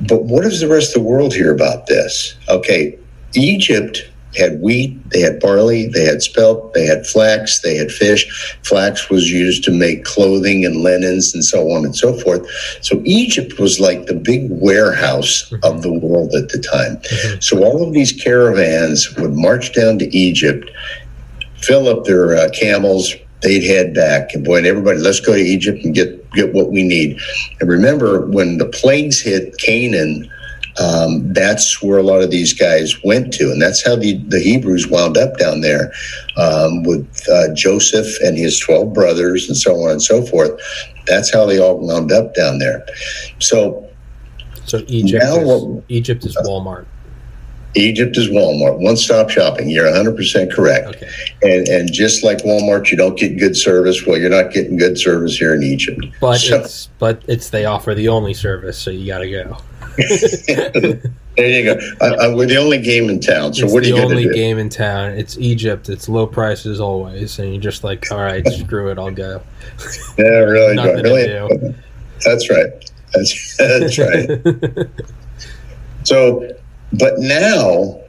[0.00, 2.34] but what does the rest of the world hear about this?
[2.48, 2.98] Okay,
[3.34, 8.58] Egypt had wheat, they had barley, they had spelt, they had flax, they had fish.
[8.62, 12.48] Flax was used to make clothing and linens and so on and so forth.
[12.80, 16.96] So Egypt was like the big warehouse of the world at the time.
[16.96, 17.40] Mm-hmm.
[17.40, 20.70] So all of these caravans would march down to Egypt,
[21.56, 24.34] fill up their uh, camels, they'd head back.
[24.34, 27.18] And boy, and everybody, let's go to Egypt and get get what we need.
[27.60, 30.30] And remember, when the plagues hit Canaan,
[30.78, 34.40] um, that's where a lot of these guys went to, and that's how the, the
[34.40, 35.92] Hebrews wound up down there
[36.36, 40.60] um, with uh, Joseph and his twelve brothers, and so on and so forth.
[41.06, 42.84] That's how they all wound up down there.
[43.38, 43.88] So,
[44.64, 46.86] so Egypt, now, is, Egypt is Walmart.
[47.76, 48.78] Egypt is Walmart.
[48.78, 49.68] One stop shopping.
[49.68, 50.88] You're 100% correct.
[50.88, 51.08] Okay.
[51.42, 54.06] And and just like Walmart, you don't get good service.
[54.06, 56.04] Well, you're not getting good service here in Egypt.
[56.20, 59.56] But so, it's but it's they offer the only service, so you got to go.
[59.96, 61.00] there
[61.38, 61.78] you go.
[62.00, 63.54] I, I, we're the only game in town.
[63.54, 64.22] So it's what are you going to do?
[64.22, 65.12] The only game in town.
[65.12, 65.88] It's Egypt.
[65.88, 69.42] It's low prices always, and you're just like, all right, screw it, I'll go.
[70.18, 70.74] yeah, really.
[70.74, 71.26] Nothing really.
[71.26, 71.74] To do.
[72.24, 72.90] That's right.
[73.12, 74.88] That's, that's right.
[76.04, 76.48] so,
[76.92, 78.00] but now,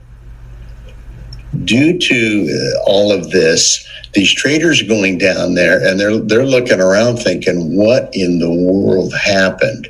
[1.63, 6.45] due to uh, all of this, these traders are going down there and they're they're
[6.45, 9.89] looking around thinking, what in the world happened?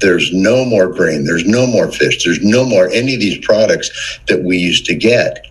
[0.00, 3.90] There's no more grain, there's no more fish, there's no more any of these products
[4.28, 5.46] that we used to get.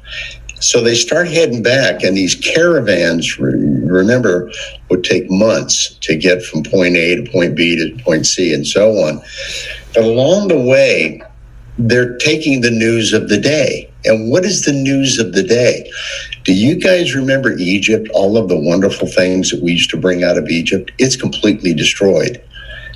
[0.59, 4.51] So they start heading back, and these caravans, remember,
[4.89, 8.67] would take months to get from point A to point B to point C and
[8.67, 9.21] so on.
[9.93, 11.21] But along the way,
[11.77, 13.89] they're taking the news of the day.
[14.03, 15.89] And what is the news of the day?
[16.43, 18.09] Do you guys remember Egypt?
[18.13, 20.91] All of the wonderful things that we used to bring out of Egypt?
[20.97, 22.41] It's completely destroyed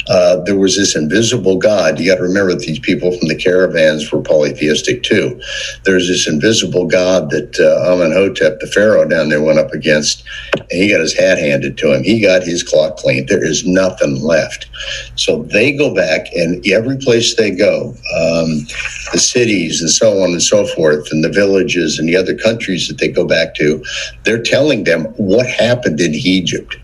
[0.10, 2.00] uh, there was this invisible God.
[2.00, 5.40] You got to remember that these people from the caravans were polytheistic too.
[5.86, 10.66] There's this invisible God that uh, Amenhotep, the pharaoh down there, went up against, and
[10.72, 12.04] he got his hat handed to him.
[12.04, 13.30] He got his clock cleaned.
[13.30, 14.68] There is nothing left.
[15.16, 18.66] So they go back, and every place they go, um,
[19.12, 22.88] the cities and so on and so forth, and the villages and the other countries
[22.88, 23.84] that they go back to,
[24.24, 26.76] they're telling them what happened in Egypt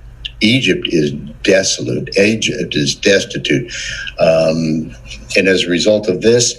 [0.41, 1.11] Egypt is
[1.43, 2.17] desolate.
[2.17, 3.71] Egypt is destitute.
[4.19, 4.95] Um,
[5.35, 6.55] and as a result of this,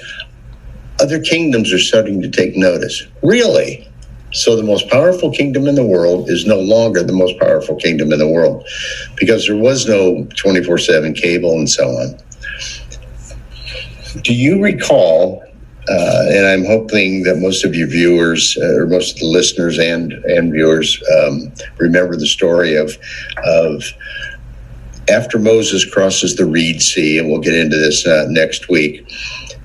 [1.01, 3.07] other kingdoms are starting to take notice.
[3.23, 3.87] Really?
[4.33, 8.13] So the most powerful kingdom in the world is no longer the most powerful kingdom
[8.13, 8.67] in the world
[9.17, 12.19] because there was no 24 7 cable and so on.
[14.23, 15.45] Do you recall
[15.89, 19.79] uh, and I'm hoping that most of your viewers, uh, or most of the listeners
[19.79, 22.97] and and viewers, um, remember the story of
[23.45, 23.83] of
[25.09, 29.09] after Moses crosses the Reed Sea, and we'll get into this uh, next week.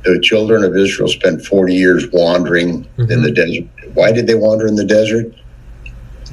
[0.04, 3.12] The children of Israel spent 40 years wandering mm-hmm.
[3.12, 3.66] in the desert.
[3.94, 5.34] Why did they wander in the desert?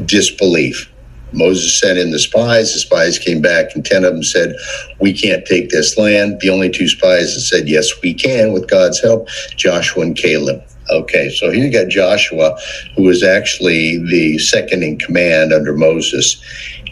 [0.05, 0.92] Disbelief.
[1.33, 2.73] Moses sent in the spies.
[2.73, 4.55] The spies came back, and 10 of them said,
[5.01, 6.41] We can't take this land.
[6.41, 10.63] The only two spies that said, Yes, we can with God's help, Joshua and Caleb.
[10.91, 12.59] Okay, so here you got Joshua,
[12.97, 16.43] who was actually the second in command under Moses.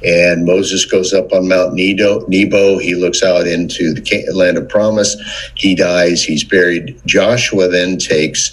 [0.03, 2.25] And Moses goes up on Mount Nebo.
[2.29, 2.79] Nebo.
[2.79, 5.17] He looks out into the land of promise.
[5.57, 6.23] He dies.
[6.23, 6.99] He's buried.
[7.07, 8.53] Joshua then takes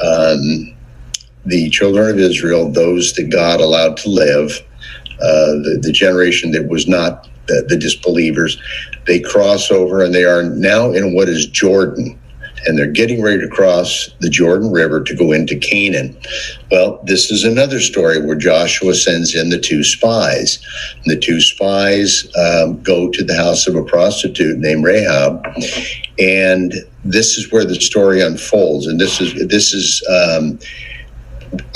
[0.00, 0.76] um,
[1.46, 4.60] the children of Israel, those that God allowed to live,
[5.18, 8.60] the, the generation that was not the, the disbelievers.
[9.06, 12.18] They cross over and they are now in what is Jordan
[12.66, 16.16] and they're getting ready to cross the Jordan River to go into Canaan.
[16.70, 20.58] Well, this is another story where Joshua sends in the two spies.
[21.04, 25.46] The two spies um, go to the house of a prostitute named Rahab,
[26.18, 26.74] and
[27.04, 28.86] this is where the story unfolds.
[28.86, 30.02] And this is this is.
[30.08, 30.58] Um,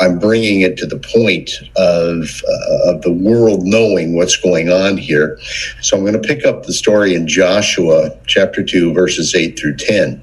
[0.00, 4.96] I'm bringing it to the point of, uh, of the world knowing what's going on
[4.96, 5.38] here.
[5.80, 9.76] So I'm going to pick up the story in Joshua chapter 2, verses 8 through
[9.76, 10.22] 10.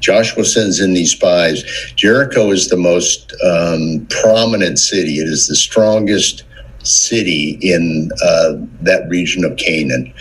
[0.00, 1.64] Joshua sends in these spies.
[1.96, 6.44] Jericho is the most um, prominent city, it is the strongest
[6.82, 10.12] city in uh, that region of Canaan.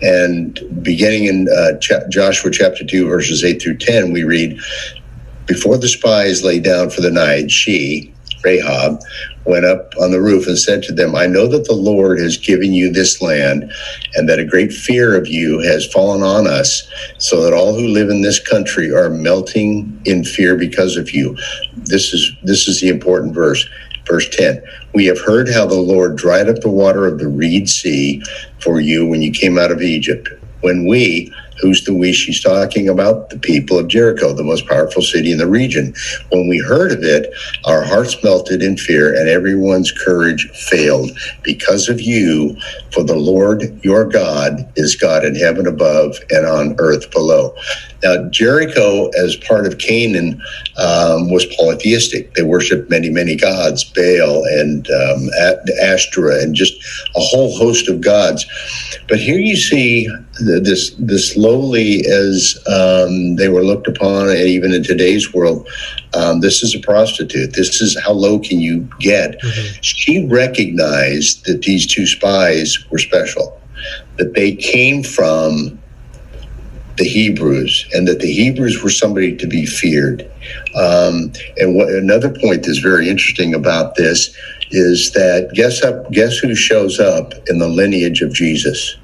[0.00, 4.58] And beginning in uh, Ch- Joshua chapter 2, verses 8 through 10, we read
[5.46, 9.00] before the spies lay down for the night, she, Rahab,
[9.44, 12.36] went up on the roof and said to them, I know that the Lord has
[12.38, 13.72] given you this land,
[14.14, 17.88] and that a great fear of you has fallen on us, so that all who
[17.88, 21.36] live in this country are melting in fear because of you.
[21.76, 23.66] This is this is the important verse.
[24.06, 24.62] Verse 10
[24.94, 28.22] We have heard how the Lord dried up the water of the Reed Sea
[28.60, 30.28] for you when you came out of Egypt.
[30.62, 33.30] When we, Who's the we she's talking about?
[33.30, 35.94] The people of Jericho, the most powerful city in the region.
[36.30, 37.32] When we heard of it,
[37.66, 41.12] our hearts melted in fear and everyone's courage failed
[41.44, 42.56] because of you.
[42.92, 47.54] For the Lord your God is God in heaven above and on earth below.
[48.02, 50.42] Now, Jericho, as part of Canaan,
[50.76, 52.34] um, was polytheistic.
[52.34, 55.28] They worshiped many, many gods, Baal and um,
[55.82, 56.74] Ashtoreth, and just
[57.14, 58.44] a whole host of gods.
[59.08, 60.08] But here you see
[60.40, 65.68] this this lowly as um, they were looked upon, and even in today's world,
[66.14, 67.54] um, this is a prostitute.
[67.54, 69.40] This is how low can you get?
[69.40, 69.80] Mm-hmm.
[69.82, 73.60] She recognized that these two spies were special,
[74.16, 75.81] that they came from
[76.96, 80.22] the Hebrews, and that the Hebrews were somebody to be feared.
[80.74, 84.36] Um, and what, another point that's very interesting about this
[84.70, 88.96] is that guess up, guess who shows up in the lineage of Jesus?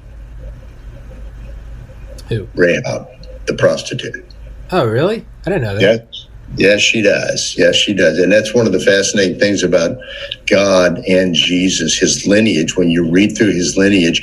[2.29, 2.47] Who?
[2.55, 3.07] Rahab,
[3.47, 4.25] the prostitute.
[4.71, 5.25] Oh, really?
[5.45, 5.81] I didn't know that.
[5.81, 6.08] Yeah.
[6.55, 7.55] Yes, she does.
[7.57, 8.17] Yes, she does.
[8.17, 9.97] And that's one of the fascinating things about
[10.47, 12.75] God and Jesus, his lineage.
[12.75, 14.21] When you read through his lineage,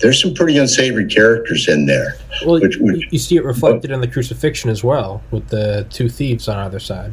[0.00, 2.16] there's some pretty unsavory characters in there.
[2.44, 6.08] Well, which, which, you see it reflected in the crucifixion as well, with the two
[6.08, 7.12] thieves on either side.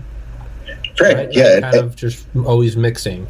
[0.99, 1.15] Right.
[1.15, 1.29] right?
[1.31, 1.59] Yeah.
[1.59, 3.27] Kind and, of just always mixing.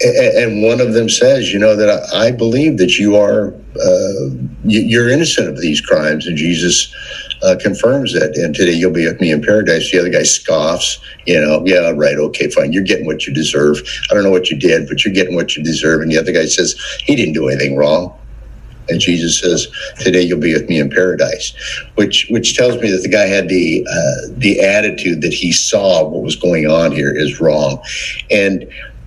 [0.00, 4.30] And one of them says, you know, that I believe that you are, uh,
[4.64, 6.26] you're innocent of these crimes.
[6.26, 6.92] And Jesus
[7.42, 8.36] uh, confirms it.
[8.36, 9.90] And today you'll be with me in paradise.
[9.90, 12.72] The other guy scoffs, you know, yeah, right, okay, fine.
[12.72, 13.78] You're getting what you deserve.
[14.10, 16.02] I don't know what you did, but you're getting what you deserve.
[16.02, 16.74] And the other guy says,
[17.04, 18.14] he didn't do anything wrong.
[18.88, 19.68] And Jesus says,
[20.00, 21.54] "Today you'll be with me in paradise,"
[21.94, 26.04] which which tells me that the guy had the uh, the attitude that he saw
[26.06, 27.82] what was going on here is wrong.
[28.30, 28.66] And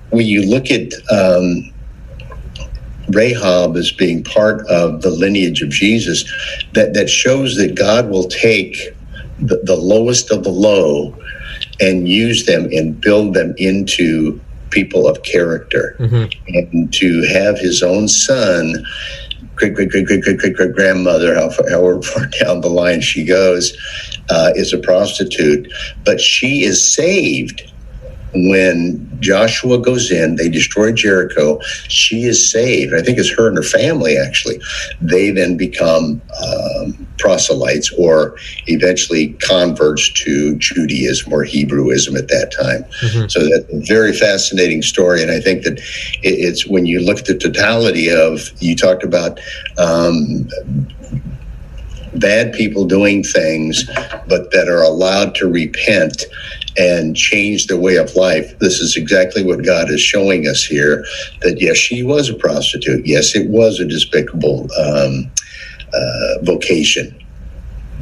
[0.09, 1.71] when you look at um,
[3.09, 6.23] Rahab as being part of the lineage of Jesus,
[6.73, 8.93] that, that shows that God will take
[9.39, 11.15] the, the lowest of the low
[11.79, 14.39] and use them and build them into
[14.69, 15.95] people of character.
[15.99, 16.55] Mm-hmm.
[16.73, 18.85] And to have his own son,
[19.55, 23.75] great, great, great, great, great, great, great grandmother, however far down the line she goes,
[24.29, 25.71] uh, is a prostitute,
[26.03, 27.71] but she is saved
[28.49, 31.59] when Joshua goes in, they destroy Jericho.
[31.87, 32.93] She is saved.
[32.93, 34.59] I think it's her and her family, actually.
[35.01, 42.83] They then become um, proselytes or eventually converts to Judaism or Hebrewism at that time.
[43.01, 43.27] Mm-hmm.
[43.27, 45.21] So that's a very fascinating story.
[45.21, 45.79] And I think that
[46.21, 49.39] it's when you look at the totality of, you talked about
[49.77, 50.47] um,
[52.15, 53.85] bad people doing things,
[54.27, 56.25] but that are allowed to repent
[56.77, 58.57] and change their way of life.
[58.59, 61.05] This is exactly what God is showing us here
[61.41, 63.05] that yes, she was a prostitute.
[63.05, 65.31] Yes, it was a despicable um,
[65.93, 67.17] uh, vocation.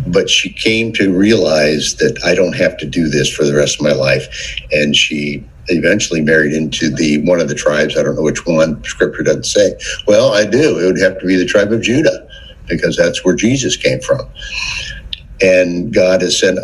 [0.08, 3.80] But she came to realize that I don't have to do this for the rest
[3.80, 4.28] of my life.
[4.72, 7.98] And she eventually married into the one of the tribes.
[7.98, 8.84] I don't know which one.
[8.86, 9.76] Scripture doesn't say.
[10.08, 10.80] Well, I do.
[10.80, 12.28] It would have to be the tribe of Judah
[12.70, 14.22] because that's where Jesus came from.
[15.42, 16.58] And God has said,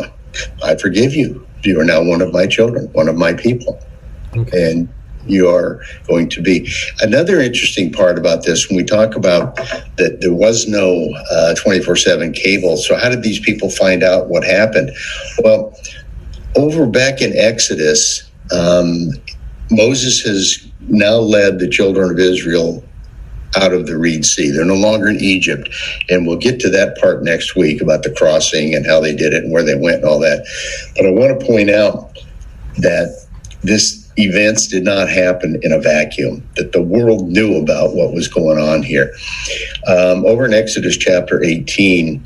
[0.64, 1.46] I forgive you.
[1.62, 3.80] You are now one of my children, one of my people.
[4.36, 4.70] Okay.
[4.70, 4.88] And
[5.26, 6.68] you are going to be.
[7.00, 9.56] Another interesting part about this, when we talk about
[9.96, 14.28] that there was no uh, 24 7 cable, so how did these people find out
[14.28, 14.90] what happened?
[15.38, 15.76] Well,
[16.56, 19.10] over back in Exodus, um,
[19.70, 22.84] Moses has now led the children of Israel
[23.56, 24.50] out of the Reed Sea.
[24.50, 25.68] They're no longer in Egypt.
[26.08, 29.32] And we'll get to that part next week about the crossing and how they did
[29.32, 30.46] it and where they went and all that.
[30.96, 32.18] But I want to point out
[32.78, 33.26] that
[33.62, 38.28] this events did not happen in a vacuum, that the world knew about what was
[38.28, 39.12] going on here.
[39.86, 42.22] Um, over in Exodus chapter 18,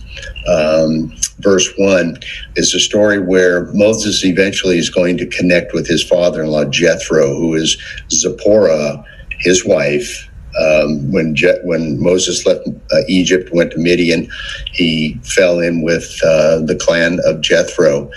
[0.49, 2.19] um, verse 1,
[2.57, 6.65] is a story where Moses eventually is going to connect with his father in law,
[6.65, 7.77] Jethro, who is
[8.11, 9.05] Zipporah,
[9.39, 10.29] his wife,
[10.61, 14.29] um, when Je- when Moses left uh, Egypt, went to Midian,
[14.73, 18.11] he fell in with uh, the clan of Jethro,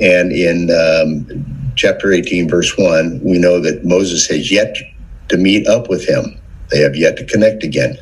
[0.00, 4.76] and in um, chapter 18, verse one, we know that Moses has yet
[5.28, 6.38] to meet up with him.
[6.72, 7.96] They have yet to connect again.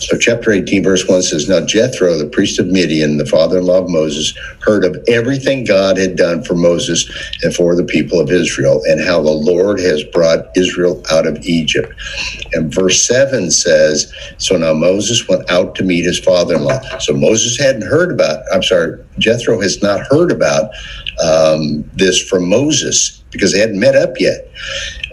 [0.00, 3.64] So, chapter 18, verse 1 says Now Jethro, the priest of Midian, the father in
[3.66, 7.06] law of Moses, heard of everything God had done for Moses
[7.42, 11.38] and for the people of Israel, and how the Lord has brought Israel out of
[11.44, 11.94] Egypt.
[12.54, 16.80] And verse 7 says So now Moses went out to meet his father in law.
[17.00, 20.70] So, Moses hadn't heard about, I'm sorry, Jethro has not heard about
[21.22, 24.48] um, this from Moses because they hadn't met up yet.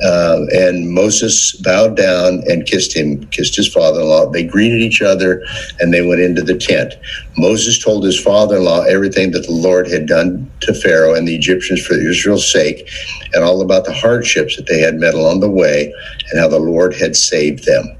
[0.03, 4.29] Uh, and Moses bowed down and kissed him, kissed his father in law.
[4.29, 5.43] They greeted each other
[5.79, 6.93] and they went into the tent.
[7.37, 11.27] Moses told his father in law everything that the Lord had done to Pharaoh and
[11.27, 12.89] the Egyptians for Israel's sake,
[13.33, 15.93] and all about the hardships that they had met along the way,
[16.31, 17.97] and how the Lord had saved them.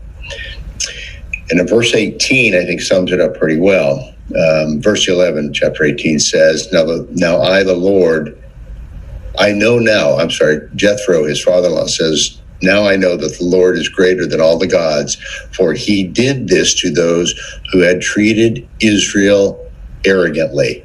[1.50, 4.15] And in verse 18, I think sums it up pretty well.
[4.34, 8.40] Um, verse 11, chapter 18 says, Now, now I, the Lord,
[9.40, 13.38] I know now, I'm sorry, Jethro, his father in law, says, Now I know that
[13.40, 15.18] the Lord is greater than all the gods,
[15.54, 17.34] for he did this to those
[17.72, 19.62] who had treated Israel
[20.06, 20.84] arrogantly.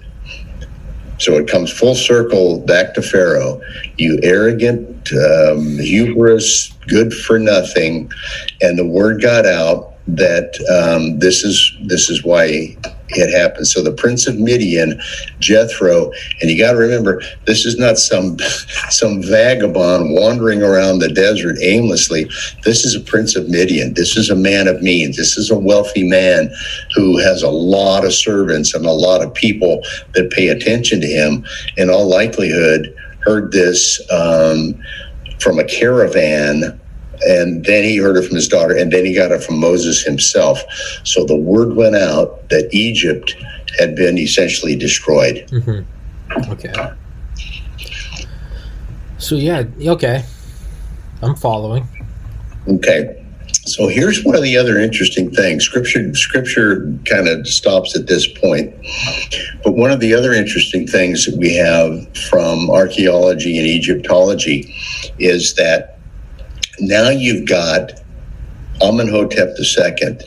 [1.18, 3.60] So it comes full circle back to Pharaoh.
[3.98, 8.10] You arrogant, um, hubris, good for nothing.
[8.60, 12.76] And the word got out that um, this is this is why
[13.12, 13.66] it happened.
[13.66, 15.00] So the prince of Midian,
[15.38, 18.38] Jethro, and you got to remember, this is not some
[18.90, 22.30] some vagabond wandering around the desert aimlessly.
[22.64, 23.94] This is a prince of Midian.
[23.94, 25.16] This is a man of means.
[25.16, 26.52] This is a wealthy man
[26.94, 29.82] who has a lot of servants and a lot of people
[30.14, 31.44] that pay attention to him.
[31.76, 34.82] In all likelihood, heard this um,
[35.40, 36.79] from a caravan
[37.26, 40.02] and then he heard it from his daughter, and then he got it from Moses
[40.02, 40.60] himself.
[41.04, 43.34] So the word went out that Egypt
[43.78, 45.46] had been essentially destroyed.
[45.50, 46.52] Mm-hmm.
[46.52, 46.72] Okay.
[49.18, 50.24] So yeah, okay,
[51.22, 51.86] I'm following.
[52.66, 53.16] Okay.
[53.66, 55.64] So here's one of the other interesting things.
[55.64, 58.74] Scripture scripture kind of stops at this point.
[59.62, 64.74] But one of the other interesting things that we have from archaeology and Egyptology
[65.18, 65.99] is that
[66.80, 67.92] now you've got
[68.82, 70.18] Amenhotep II.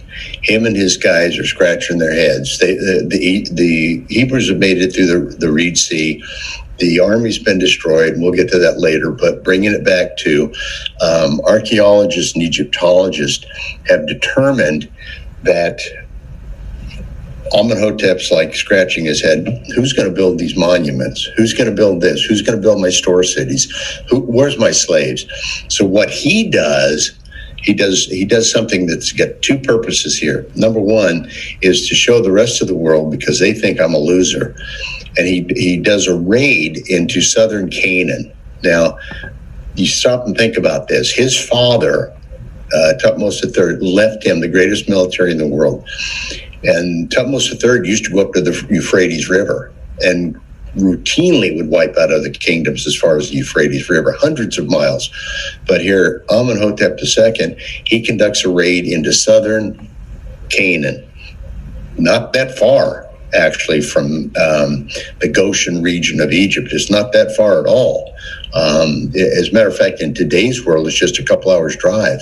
[0.43, 2.59] Him and his guys are scratching their heads.
[2.59, 6.23] They, the, the, the Hebrews have made it through the, the Reed Sea.
[6.79, 9.11] The army's been destroyed, and we'll get to that later.
[9.11, 10.53] But bringing it back to
[11.01, 13.45] um, archaeologists and Egyptologists
[13.87, 14.89] have determined
[15.43, 15.79] that
[17.53, 19.47] Amenhotep's like scratching his head.
[19.75, 21.23] Who's going to build these monuments?
[21.37, 22.23] Who's going to build this?
[22.23, 23.71] Who's going to build my store cities?
[24.09, 25.25] Who, where's my slaves?
[25.69, 27.11] So what he does,
[27.57, 30.47] he does he does something that's got two purposes here.
[30.55, 31.29] Number one
[31.61, 34.55] is to show the rest of the world because they think I'm a loser,
[35.17, 38.33] and he he does a raid into southern Canaan.
[38.63, 38.97] Now,
[39.75, 41.11] you stop and think about this.
[41.11, 42.11] His father,
[42.73, 45.87] uh, Thutmose III, left him the greatest military in the world
[46.63, 50.39] and Thutmose III used to go up to the Euphrates River and
[50.75, 55.09] routinely would wipe out other kingdoms as far as the Euphrates River, hundreds of miles.
[55.67, 57.55] But here, Amenhotep II,
[57.85, 59.87] he conducts a raid into southern
[60.49, 61.07] Canaan,
[61.97, 64.87] not that far actually from um,
[65.19, 66.69] the Goshen region of Egypt.
[66.71, 68.13] It's not that far at all.
[68.53, 72.21] Um, as a matter of fact, in today's world, it's just a couple hours drive.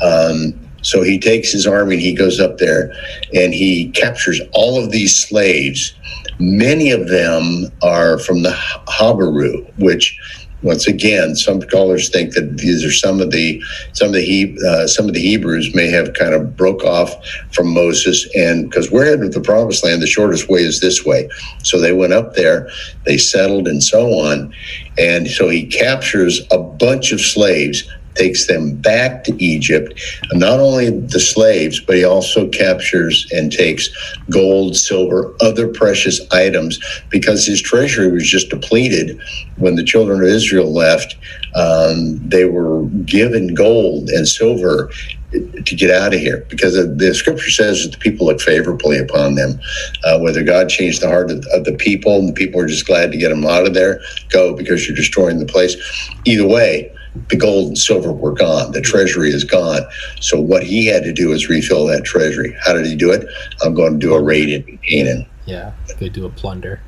[0.00, 2.92] Um, so he takes his army and he goes up there
[3.34, 5.94] and he captures all of these slaves.
[6.38, 8.50] Many of them are from the
[8.88, 10.16] Habiru, which
[10.62, 13.62] once again, some scholars think that these are some of the
[13.92, 17.14] some of the he, uh, some of the Hebrews may have kind of broke off
[17.52, 21.04] from Moses, and because we're headed to the Promised Land, the shortest way is this
[21.04, 21.28] way.
[21.62, 22.68] So they went up there,
[23.04, 24.54] they settled, and so on,
[24.98, 30.00] and so he captures a bunch of slaves takes them back to Egypt.
[30.32, 33.88] Not only the slaves, but he also captures and takes
[34.30, 36.78] gold, silver, other precious items
[37.10, 39.20] because his treasury was just depleted
[39.56, 41.16] when the children of Israel left.
[41.54, 44.90] Um, they were given gold and silver
[45.32, 49.34] to get out of here because the scripture says that the people look favorably upon
[49.34, 49.58] them.
[50.04, 52.86] Uh, whether God changed the heart of, of, the people and the people are just
[52.86, 54.00] glad to get them out of there,
[54.30, 55.76] go because you're destroying the place.
[56.24, 56.92] Either way,
[57.28, 58.72] the gold and silver were gone.
[58.72, 59.82] The treasury is gone.
[60.20, 62.56] So what he had to do is refill that treasury.
[62.64, 63.26] How did he do it?
[63.62, 65.26] I'm going to do a raid in Canaan.
[65.44, 66.80] Yeah, go do a plunder.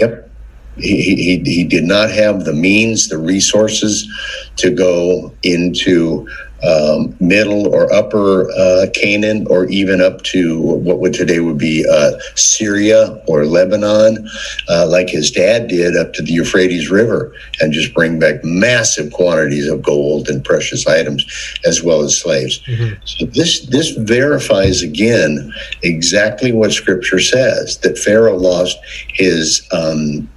[0.00, 0.30] Yep.
[0.76, 4.08] He, he, he did not have the means, the resources
[4.56, 6.28] to go into
[6.66, 11.86] um, middle or upper uh, Canaan, or even up to what would today would be
[11.90, 14.28] uh, Syria or Lebanon,
[14.68, 19.12] uh, like his dad did up to the Euphrates River, and just bring back massive
[19.12, 21.24] quantities of gold and precious items,
[21.64, 22.60] as well as slaves.
[22.60, 22.94] Mm-hmm.
[23.04, 25.52] So this this verifies again
[25.82, 30.28] exactly what Scripture says that Pharaoh lost his um,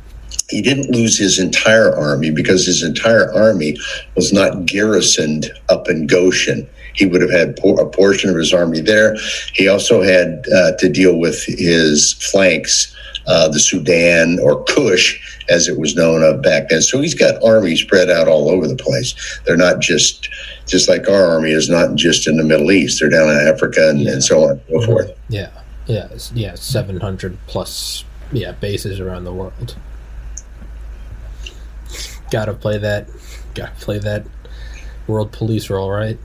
[0.49, 3.77] he didn't lose his entire army because his entire army
[4.15, 6.67] was not garrisoned up in Goshen.
[6.93, 9.15] He would have had a portion of his army there.
[9.53, 12.95] He also had uh, to deal with his flanks,
[13.27, 15.19] uh, the Sudan or Kush,
[15.49, 16.81] as it was known of back then.
[16.81, 19.13] So he's got armies spread out all over the place.
[19.45, 20.29] They're not just
[20.65, 22.99] just like our army is not just in the Middle East.
[22.99, 24.13] They're down in Africa and, yeah.
[24.13, 25.11] and so on and so forth.
[25.29, 25.51] Yeah,
[25.85, 26.55] yeah, yeah.
[26.55, 29.75] Seven hundred plus yeah bases around the world.
[32.31, 33.07] Gotta play that.
[33.53, 34.25] Gotta play that
[35.07, 36.17] world police role, right?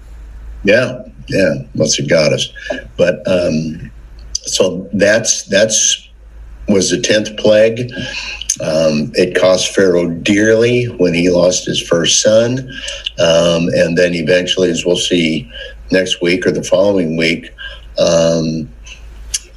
[0.65, 1.55] Yeah, yeah.
[1.77, 2.53] Have got us.
[2.97, 3.91] But um,
[4.33, 6.09] so that's that's
[6.69, 7.91] was the tenth plague.
[8.61, 12.71] Um, it cost Pharaoh dearly when he lost his first son,
[13.19, 15.51] um, and then eventually, as we'll see
[15.91, 17.51] next week or the following week,
[17.99, 18.71] um,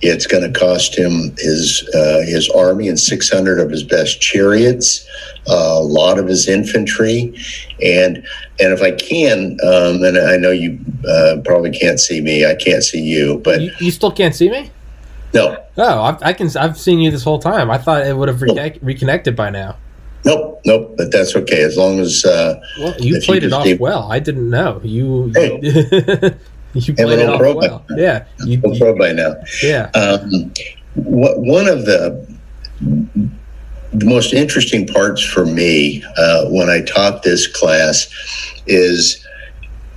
[0.02, 5.08] It's going to cost him his uh, his army and 600 of his best chariots,
[5.50, 7.34] uh, a lot of his infantry,
[7.82, 8.18] and
[8.60, 12.56] and if I can, um, and I know you uh, probably can't see me, I
[12.56, 14.70] can't see you, but You, you still can't see me?
[15.34, 16.50] no, Oh, I, I can.
[16.58, 17.70] I've seen you this whole time.
[17.72, 19.76] I thought it would have reconnect, reconnected by now.
[20.24, 20.96] nope, nope.
[20.98, 24.12] But that's okay as long as uh, Well, you If you played it off well.
[24.12, 25.32] I didn't know you.
[25.36, 26.36] Hey.
[26.76, 27.86] you played it off pro well.
[27.90, 27.96] now.
[27.98, 29.36] Yeah, you, I'm you- pro by now.
[29.64, 29.90] yeah.
[29.96, 30.52] Um,
[30.96, 32.26] what, one of the
[33.94, 38.08] the most interesting parts for me uh, when I taught this class
[38.68, 39.26] is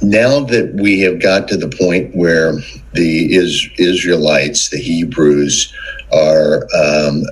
[0.01, 2.53] now that we have got to the point where
[2.93, 5.75] the is, Israelites, the Hebrews,
[6.13, 7.25] are um,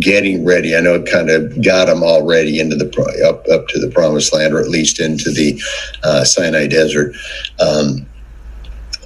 [0.00, 0.74] getting ready.
[0.76, 3.90] I know it kind of got them already into the pro- up up to the
[3.90, 5.60] promised land, or at least into the
[6.02, 7.14] uh, Sinai desert.
[7.60, 8.06] Um,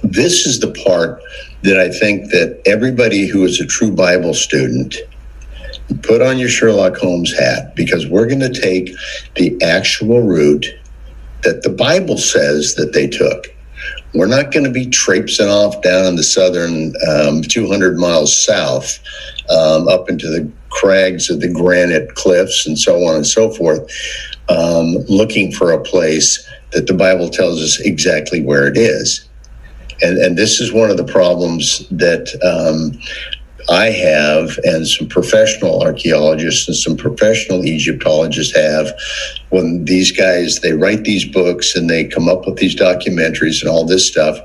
[0.03, 1.21] this is the part
[1.63, 4.95] that I think that everybody who is a true Bible student
[6.03, 8.95] put on your Sherlock Holmes hat because we're going to take
[9.35, 10.65] the actual route
[11.43, 13.47] that the Bible says that they took.
[14.13, 18.99] We're not going to be traipsing off down in the southern um, 200 miles south
[19.49, 23.79] um, up into the crags of the granite cliffs and so on and so forth,
[24.49, 29.28] um, looking for a place that the Bible tells us exactly where it is
[30.01, 32.99] and and this is one of the problems that um,
[33.69, 38.91] I have, and some professional archaeologists and some professional Egyptologists have.
[39.49, 43.69] When these guys they write these books and they come up with these documentaries and
[43.69, 44.39] all this stuff,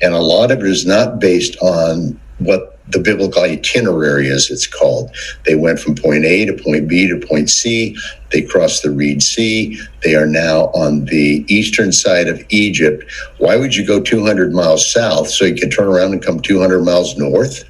[0.00, 4.66] and a lot of it is not based on what the biblical itinerary is it's
[4.66, 5.10] called.
[5.46, 7.96] They went from point a to point b to point c.
[8.30, 9.78] They crossed the reed sea.
[10.02, 13.04] They are now on the eastern side of egypt.
[13.38, 16.80] Why would you go 200 miles south so you can turn around and come 200
[16.82, 17.64] miles north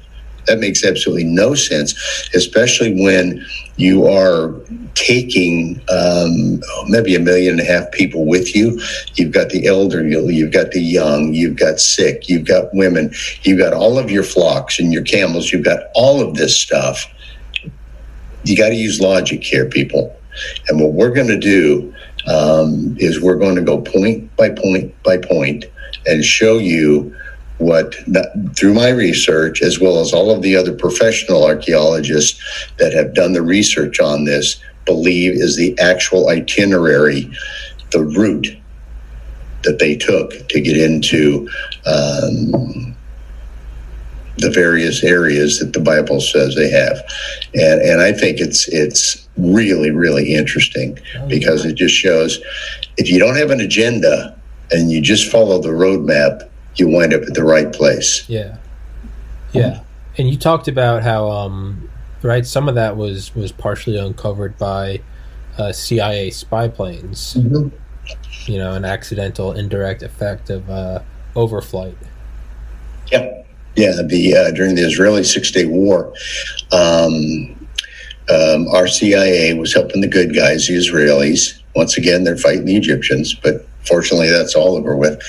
[0.47, 1.93] that makes absolutely no sense
[2.33, 3.43] especially when
[3.77, 4.53] you are
[4.95, 8.79] taking um, maybe a million and a half people with you.
[9.15, 13.59] You've got the elderly, you've got the young, you've got sick, you've got women, you've
[13.59, 17.05] got all of your flocks and your camels, you've got all of this stuff.
[18.43, 20.15] You got to use logic here, people.
[20.67, 21.93] And what we're going to do
[22.27, 25.65] um, is we're going to go point by point by point
[26.05, 27.15] and show you
[27.63, 27.95] what
[28.55, 32.39] through my research as well as all of the other professional archaeologists
[32.77, 37.31] that have done the research on this believe is the actual itinerary
[37.91, 38.47] the route
[39.63, 41.47] that they took to get into
[41.85, 42.95] um,
[44.37, 46.97] the various areas that the bible says they have.
[47.53, 52.39] And and i think it's it's really really interesting because it just shows
[52.97, 54.39] if you don't have an agenda
[54.71, 58.27] and you just follow the roadmap you wind up at the right place.
[58.29, 58.57] Yeah,
[59.51, 59.81] yeah.
[60.17, 61.89] And you talked about how, um,
[62.21, 62.45] right?
[62.45, 65.01] Some of that was was partially uncovered by
[65.57, 67.35] uh, CIA spy planes.
[67.35, 67.69] Mm-hmm.
[68.51, 71.01] You know, an accidental, indirect effect of uh,
[71.35, 71.95] overflight.
[73.11, 73.43] Yeah,
[73.75, 74.01] yeah.
[74.05, 76.13] The uh, during the Israeli Six Day War,
[76.71, 77.67] um,
[78.29, 81.59] um, our CIA was helping the good guys, the Israelis.
[81.75, 85.21] Once again, they're fighting the Egyptians, but fortunately that's all over with.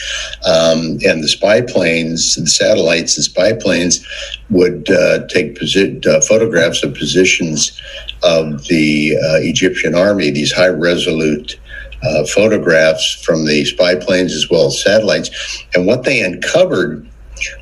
[0.47, 4.07] Um, and the spy planes the satellites and spy planes
[4.51, 7.81] would uh, take posi- uh, photographs of positions
[8.23, 11.59] of the uh, egyptian army these high resolute
[12.05, 15.65] uh, photographs from the spy planes as well as satellites.
[15.75, 17.09] And what they uncovered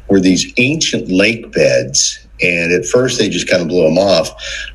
[0.08, 2.18] were these ancient lake beds.
[2.40, 4.30] And at first they just kind of blew them off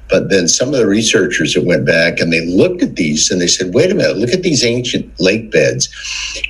[0.09, 3.41] but then some of the researchers that went back and they looked at these and
[3.41, 5.89] they said, wait a minute, look at these ancient lake beds.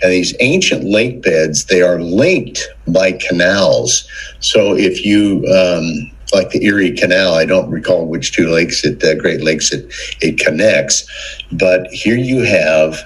[0.02, 4.08] And these ancient lake beds, they are linked by canals.
[4.40, 9.04] So if you, um, like the Erie Canal, I don't recall which two lakes, it,
[9.04, 9.92] uh, Great Lakes, it,
[10.22, 11.08] it connects.
[11.52, 13.02] But here you have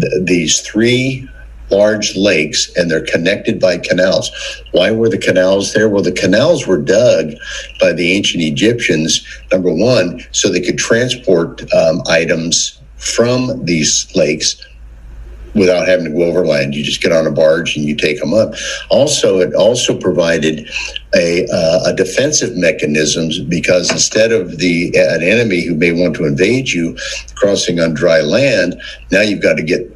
[0.00, 1.28] th- these three
[1.72, 4.30] large lakes and they're connected by canals.
[4.72, 5.88] Why were the canals there?
[5.88, 7.32] Well, the canals were dug
[7.80, 14.64] by the ancient Egyptians, number one, so they could transport um, items from these lakes
[15.54, 16.74] without having to go overland.
[16.74, 18.54] You just get on a barge and you take them up.
[18.90, 20.68] Also, it also provided
[21.14, 26.24] a, uh, a defensive mechanisms because instead of the an enemy who may want to
[26.24, 26.96] invade you
[27.34, 29.90] crossing on dry land, now you've got to get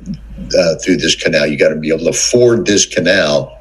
[0.59, 1.47] uh, through this canal.
[1.47, 3.61] You got to be able to ford this canal.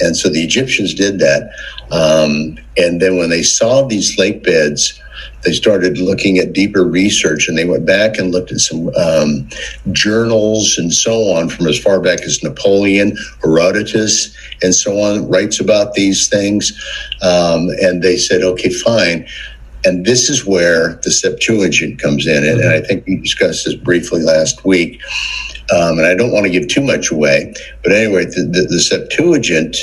[0.00, 1.50] And so the Egyptians did that.
[1.90, 4.98] Um, and then when they saw these lake beds,
[5.44, 9.48] they started looking at deeper research and they went back and looked at some um,
[9.90, 15.60] journals and so on from as far back as Napoleon, Herodotus, and so on, writes
[15.60, 16.72] about these things.
[17.22, 19.26] Um, and they said, okay, fine.
[19.84, 22.44] And this is where the Septuagint comes in.
[22.44, 25.00] And, and I think we discussed this briefly last week.
[25.70, 27.52] Um, and I don't want to give too much away.
[27.82, 29.76] But anyway, the, the, the Septuagint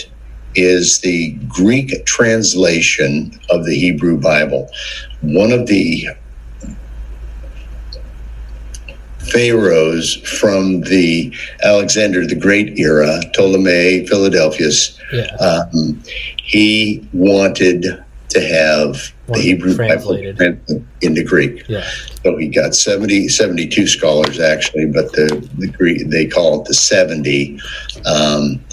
[0.55, 4.69] is the Greek translation of the Hebrew Bible.
[5.21, 6.07] One of the
[9.31, 15.27] pharaohs from the Alexander the Great era, Ptolemy Philadelphus, Yeah.
[15.39, 16.01] um,
[16.43, 17.85] he wanted
[18.29, 20.37] to have the Hebrew translated.
[20.37, 21.67] Bible into Greek.
[21.67, 21.87] Yeah.
[22.23, 26.73] So he got 70, 72 scholars actually, but the, the Greek, they call it the
[26.73, 27.59] 70.
[28.05, 28.63] Um,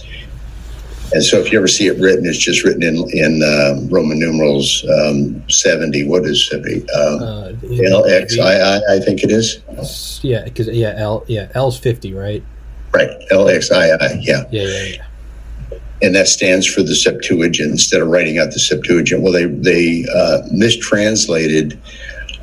[1.13, 4.19] and so if you ever see it written, it's just written in, in uh, Roman
[4.19, 6.07] numerals um, 70.
[6.09, 6.83] What is 70?
[6.91, 10.21] Um, Uh, LXII, I think it is.
[10.23, 12.43] Yeah, because yeah, L yeah L's fifty, right?
[12.93, 13.11] Right.
[13.31, 14.45] LXII, yeah.
[14.51, 15.07] Yeah, yeah, yeah.
[16.03, 19.23] And that stands for the Septuagint instead of writing out the Septuagint.
[19.23, 21.81] Well, they they uh, mistranslated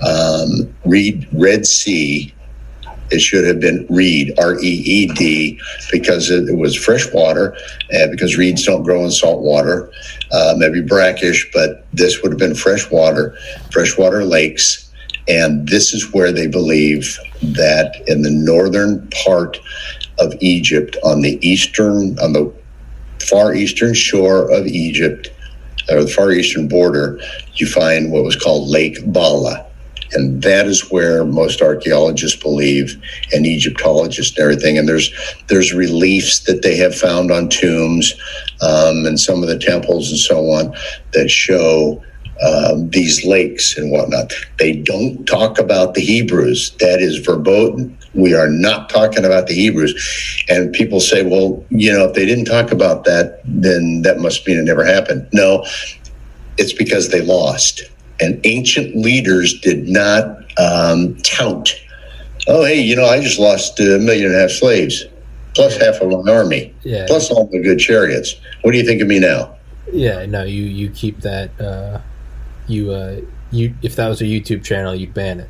[0.06, 2.34] um, read Red Sea.
[3.12, 5.60] It should have been reed R E E D
[5.91, 7.56] because it, was fresh water,
[7.91, 9.91] and because reeds don't grow in salt water,
[10.32, 13.38] uh, maybe brackish, but this would have been fresh water,
[13.72, 14.91] freshwater lakes.
[15.28, 19.58] And this is where they believe that in the northern part
[20.18, 22.54] of Egypt, on the eastern, on the
[23.24, 25.30] far eastern shore of Egypt,
[25.89, 27.19] or the far eastern border,
[27.55, 29.65] you find what was called Lake Ballah.
[30.15, 33.01] And that is where most archaeologists believe,
[33.34, 34.78] and Egyptologists and everything.
[34.78, 35.11] And there's
[35.47, 38.13] there's reliefs that they have found on tombs
[38.61, 40.76] um, and some of the temples and so on
[41.13, 42.03] that show
[42.41, 44.34] um, these lakes and whatnot.
[44.59, 46.71] They don't talk about the Hebrews.
[46.79, 47.97] That is verboten.
[48.13, 50.45] We are not talking about the Hebrews.
[50.49, 54.47] And people say, well, you know, if they didn't talk about that, then that must
[54.47, 55.27] mean it never happened.
[55.34, 55.65] No,
[56.57, 57.81] it's because they lost.
[58.19, 61.73] And ancient leaders did not um, tout.
[62.47, 65.05] Oh, hey, you know, I just lost a million and a half slaves,
[65.55, 67.05] plus half of my army, Yeah.
[67.07, 68.36] plus all the good chariots.
[68.61, 69.55] What do you think of me now?
[69.91, 71.59] Yeah, no, you you keep that.
[71.59, 71.99] Uh,
[72.68, 75.49] you uh, you if that was a YouTube channel, you'd ban it,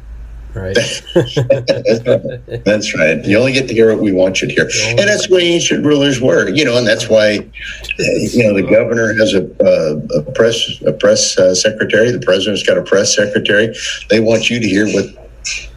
[0.54, 0.76] right?
[2.66, 3.24] That's right.
[3.26, 5.42] You only get to hear what we want you to hear, and that's the way
[5.42, 6.50] ancient rulers were.
[6.50, 10.82] You know, and that's why, uh, you know, the governor has a, a, a press
[10.86, 12.12] a press uh, secretary.
[12.12, 13.74] The president's got a press secretary.
[14.10, 15.06] They want you to hear what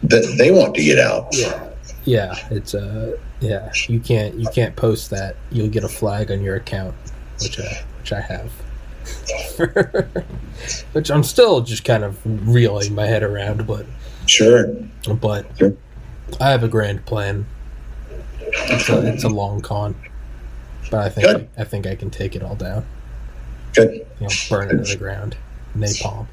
[0.03, 1.27] that they want to get out.
[1.31, 1.69] yeah,
[2.05, 5.35] yeah, it's uh, yeah, you can't you can't post that.
[5.51, 6.95] You'll get a flag on your account,
[7.41, 8.51] which I which I have.
[10.93, 13.85] which I'm still just kind of reeling my head around, but
[14.25, 14.67] Sure.
[15.21, 15.73] but Sure.
[16.41, 17.45] I have a grand plan.
[18.39, 19.95] It's a, it's a long con,
[20.91, 21.49] but I think Good.
[21.57, 22.85] I think I can take it all down.
[23.73, 23.93] Good.
[24.19, 25.35] You know, burn it to the ground,
[25.75, 26.27] napalm.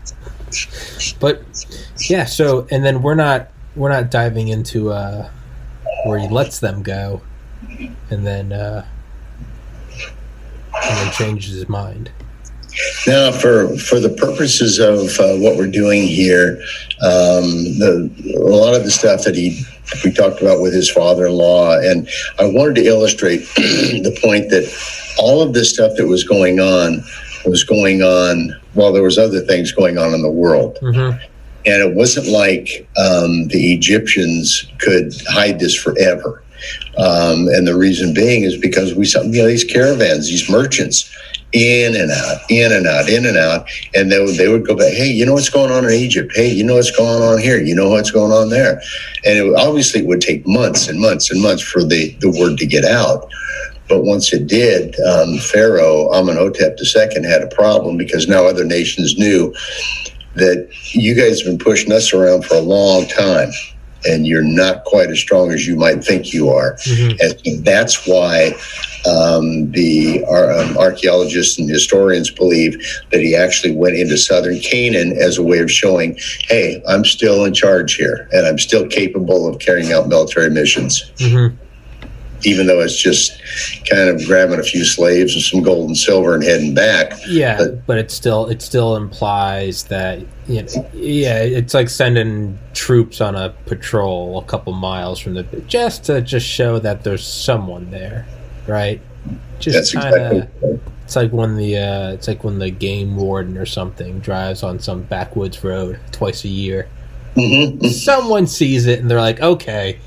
[1.20, 1.42] But
[2.08, 5.28] yeah, so and then we're not we're not diving into uh,
[6.06, 7.20] where he lets them go,
[8.10, 8.84] and then uh,
[10.82, 12.10] and then changes his mind.
[13.06, 16.60] Now, for for the purposes of uh, what we're doing here,
[17.02, 19.62] um, the, a lot of the stuff that he
[20.04, 22.08] we talked about with his father-in-law, and
[22.38, 24.64] I wanted to illustrate the point that
[25.18, 27.04] all of this stuff that was going on
[27.44, 30.78] was going on while there was other things going on in the world.
[30.80, 31.18] Mm-hmm.
[31.66, 36.42] And it wasn't like um, the Egyptians could hide this forever.
[36.98, 41.10] Um, and the reason being is because we saw you know these caravans, these merchants,
[41.54, 44.74] in and out, in and out, in and out, and they would, they would go
[44.74, 44.92] back.
[44.92, 46.32] Hey, you know what's going on in Egypt?
[46.34, 47.58] Hey, you know what's going on here?
[47.58, 48.82] You know what's going on there?
[49.24, 52.58] And it, obviously, it would take months and months and months for the the word
[52.58, 53.30] to get out.
[53.88, 59.16] But once it did, um, Pharaoh Amenhotep II had a problem because now other nations
[59.16, 59.54] knew
[60.34, 63.50] that you guys have been pushing us around for a long time
[64.06, 66.76] and you're not quite as strong as you might think you are.
[67.20, 68.52] And that's why
[69.06, 72.76] um, the our, um, archaeologists and historians believe
[73.12, 77.44] that he actually went into southern Canaan as a way of showing, hey, I'm still
[77.44, 81.10] in charge here and I'm still capable of carrying out military missions.
[81.16, 81.56] Mm-hmm.
[82.46, 83.32] Even though it's just
[83.88, 87.14] kind of grabbing a few slaves and some gold and silver and heading back.
[87.26, 92.58] Yeah, But- but it still it still implies that you know, yeah, it's like sending
[92.74, 97.26] troops on a patrol a couple miles from the just to just show that there's
[97.26, 98.26] someone there,
[98.66, 99.00] right?
[99.58, 103.16] Just That's kind of exactly It's like when the uh, it's like when the game
[103.16, 106.88] warden or something drives on some backwoods road twice a year.
[107.36, 107.86] Mm-hmm.
[107.88, 109.98] Someone sees it and they're like, "Okay,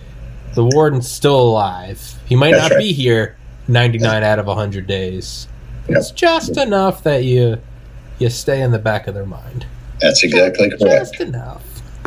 [0.53, 2.16] the warden's still alive.
[2.26, 2.80] He might That's not right.
[2.80, 3.38] be here
[3.68, 5.47] 99 out of 100 days.
[5.88, 5.97] Yep.
[5.97, 7.60] It's just enough that you
[8.20, 9.66] you stay in the back of their mind.
[9.99, 10.82] That's exactly correct.
[10.82, 11.64] Just enough,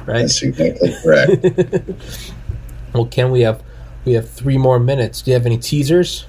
[0.07, 0.23] right?
[0.23, 1.91] That's exactly correct.
[2.93, 3.63] Well, can we have
[4.05, 5.23] we have three more minutes.
[5.23, 6.27] Do you have any teasers?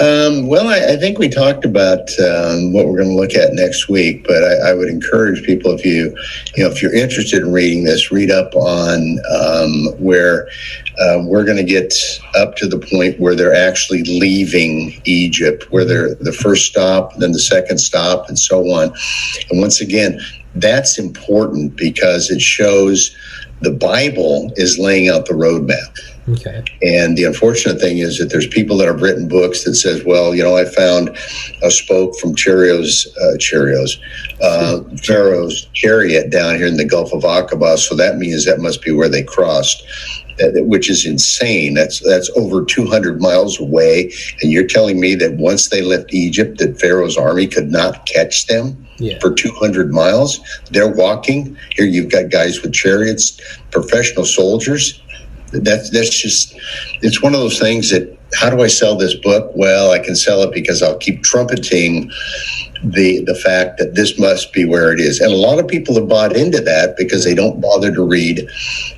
[0.00, 3.52] Um, well, I, I think we talked about um, what we're going to look at
[3.52, 6.16] next week, but I, I would encourage people if you,
[6.56, 10.48] you know, if you're interested in reading this, read up on um, where
[11.00, 11.94] uh, we're going to get
[12.34, 17.32] up to the point where they're actually leaving Egypt, where they're the first stop, then
[17.32, 18.92] the second stop, and so on.
[19.50, 20.20] And once again,
[20.54, 23.14] that's important because it shows
[23.60, 25.98] the Bible is laying out the roadmap.
[26.28, 26.62] Okay.
[26.82, 30.34] And the unfortunate thing is that there's people that have written books that says, well,
[30.34, 31.16] you know, I found
[31.62, 33.98] a spoke from Cheerios, uh, Cheerios,
[34.40, 37.76] uh, Pharaoh's chariot down here in the Gulf of Aqaba.
[37.76, 39.82] So that means that must be where they crossed.
[40.38, 41.74] That, that- which is insane.
[41.74, 44.10] That's that's over 200 miles away,
[44.40, 48.46] and you're telling me that once they left Egypt, that Pharaoh's army could not catch
[48.46, 49.18] them Yeah.
[49.20, 50.40] for 200 miles.
[50.70, 51.54] They're walking.
[51.76, 53.38] Here you've got guys with chariots,
[53.70, 55.01] professional soldiers.
[55.52, 56.54] That's that's just
[57.02, 59.50] it's one of those things that how do I sell this book?
[59.54, 62.10] Well, I can sell it because I'll keep trumpeting
[62.82, 65.20] the the fact that this must be where it is.
[65.20, 68.48] And a lot of people have bought into that because they don't bother to read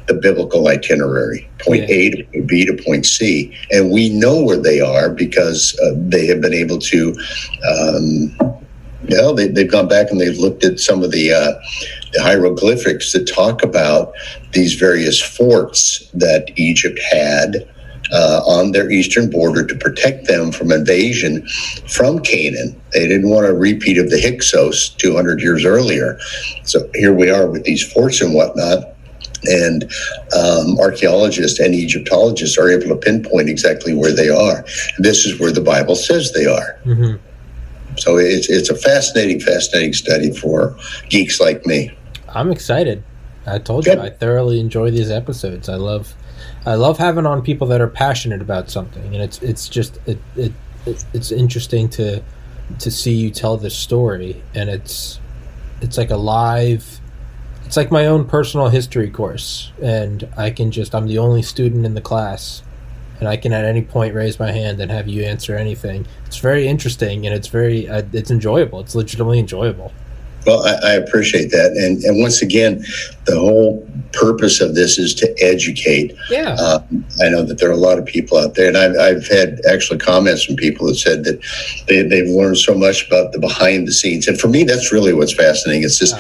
[0.07, 1.97] the biblical itinerary, point Yeah.
[1.97, 3.55] A to point B to point C.
[3.71, 7.15] And we know where they are because uh, they have been able to
[7.69, 8.55] um,
[9.09, 11.53] you know, they, they've gone back and they've looked at some of the, uh,
[12.04, 14.13] the hieroglyphics that talk about
[14.53, 17.69] these various forts that Egypt had
[18.13, 21.47] uh, on their eastern border to protect them from invasion
[21.89, 22.81] from Canaan.
[22.93, 26.19] They didn't want a repeat of the Hyksos 200 years earlier.
[26.65, 28.91] So here we are with these forts and whatnot.
[29.47, 29.85] And
[30.35, 34.65] um, archaeologists and Egyptologists are able to pinpoint exactly where they are.
[34.99, 36.79] This is where the Bible says they are.
[36.85, 37.15] hmm
[37.99, 40.77] So it's it's a fascinating, fascinating study for
[41.11, 41.91] geeks like me.
[42.35, 43.03] I'm excited.
[43.47, 45.69] I told you I thoroughly enjoy these episodes.
[45.69, 46.15] I love
[46.67, 50.19] I love having on people that are passionate about something, and it's it's just it,
[50.37, 50.53] it,
[50.87, 52.23] it it's interesting to
[52.79, 55.21] to see you tell this story, and it's
[55.81, 57.01] it's like a live.
[57.67, 61.85] It's like my own personal history course, and I can just I'm the only student
[61.85, 62.63] in the class,
[63.21, 66.07] and I can at any point raise my hand and have you answer anything.
[66.27, 68.81] It's very interesting, and it's very uh, it's enjoyable.
[68.81, 69.93] It's legitimately enjoyable.
[70.47, 72.85] Well, I, I appreciate that, and and once again,
[73.27, 76.15] the whole purpose of this is to educate.
[76.31, 76.55] Yeah.
[76.55, 79.27] Um, I know that there are a lot of people out there, and I've, I've
[79.27, 81.41] had actually comments from people that said that
[81.89, 84.29] they, they've learned so much about the behind the scenes.
[84.29, 85.83] And for me, that's really what's fascinating.
[85.83, 86.15] It's just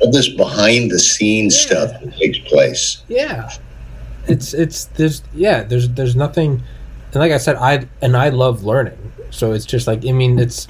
[0.00, 1.66] all this behind the scenes Yeah.
[1.86, 3.02] stuff that takes place.
[3.08, 3.50] Yeah.
[4.26, 6.62] It's it's there's yeah, there's there's nothing
[7.12, 8.98] and like I said, I and I love learning.
[9.30, 10.68] So it's just like I mean it's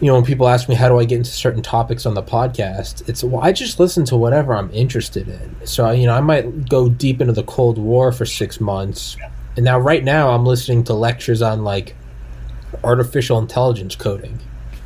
[0.00, 2.22] you know, when people ask me how do I get into certain topics on the
[2.22, 5.66] podcast, it's well, I just listen to whatever I'm interested in.
[5.66, 9.16] So you know, I might go deep into the Cold War for six months,
[9.56, 11.94] and now right now I'm listening to lectures on like
[12.82, 14.38] artificial intelligence coding.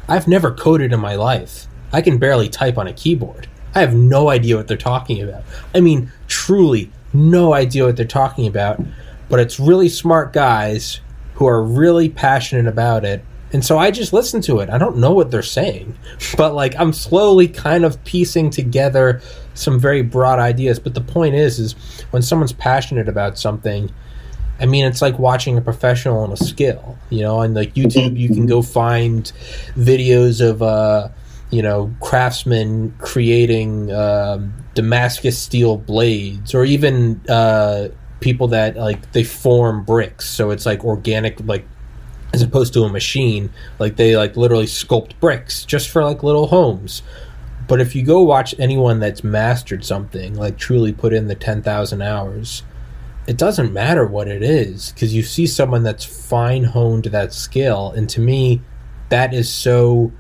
[0.09, 1.67] I've never coded in my life.
[1.93, 3.47] I can barely type on a keyboard.
[3.75, 5.45] I have no idea what they're talking about.
[5.75, 8.81] I mean, truly, no idea what they're talking about.
[9.29, 11.01] But it's really smart guys
[11.35, 13.25] who are really passionate about it.
[13.55, 14.69] And so I just listen to it.
[14.69, 15.97] I don't know what they're saying,
[16.37, 19.23] but like I'm slowly kind of piecing together
[19.55, 20.81] some very broad ideas.
[20.81, 21.73] But the point is, is
[22.11, 23.93] when someone's passionate about something,
[24.59, 26.99] I mean, it's like watching a professional in a skill.
[27.11, 29.31] You know, on like YouTube, you can go find
[29.77, 31.11] videos of, uh,
[31.51, 39.23] you know, craftsmen creating um, Damascus steel blades, or even uh, people that like they
[39.23, 40.29] form bricks.
[40.29, 41.65] So it's like organic, like
[42.35, 43.51] as opposed to a machine.
[43.79, 47.03] Like they like literally sculpt bricks just for like little homes.
[47.67, 52.03] But if you go watch anyone that's mastered something, like truly put in the 10,000
[52.03, 52.63] hours,
[53.27, 57.93] it doesn't matter what it is because you see someone that's fine honed that skill.
[57.93, 58.61] And to me,
[59.09, 60.13] that is so.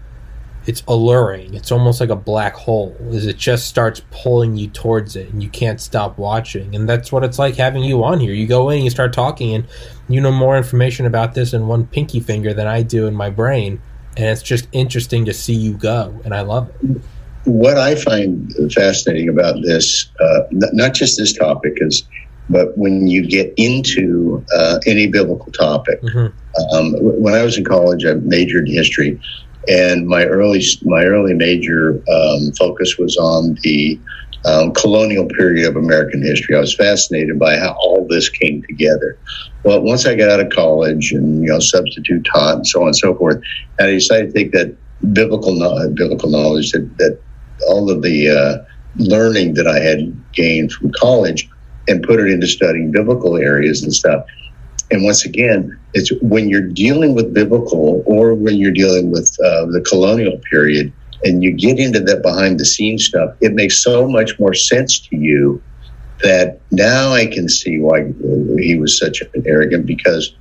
[0.66, 1.54] It's alluring.
[1.54, 2.96] It's almost like a black hole.
[3.10, 6.74] Is it just starts pulling you towards it, and you can't stop watching.
[6.74, 8.32] And that's what it's like having you on here.
[8.32, 9.64] You go in, you start talking, and
[10.08, 13.28] you know more information about this in one pinky finger than I do in my
[13.30, 13.80] brain.
[14.16, 17.00] And it's just interesting to see you go, and I love it.
[17.44, 22.04] what I find fascinating about this, uh, not just this topic, is,
[22.48, 26.32] but when you get into uh, any biblical topic, Mhm.
[26.72, 29.20] Um, when I was in college, I majored in history,
[29.68, 34.00] and my early my early major um, focus was on the
[34.44, 36.56] um, colonial period of American history.
[36.56, 39.18] I was fascinated by how all this came together.
[39.64, 42.88] Well, once I got out of college and you know substitute taught and so on
[42.88, 43.40] and so forth,
[43.78, 44.76] and I decided to take that
[45.12, 45.58] biblical
[45.94, 47.22] biblical knowledge that, that
[47.68, 48.64] all of the uh,
[48.96, 49.98] learning that I had
[50.32, 51.48] gained from college
[51.88, 54.24] and put it into studying biblical areas and stuff.
[54.90, 59.66] And once again, it's when you're dealing with biblical or when you're dealing with uh,
[59.66, 60.92] the colonial period
[61.24, 64.98] and you get into that behind the scenes stuff, it makes so much more sense
[64.98, 65.62] to you
[66.22, 68.12] that now I can see why
[68.58, 70.34] he was such an arrogant because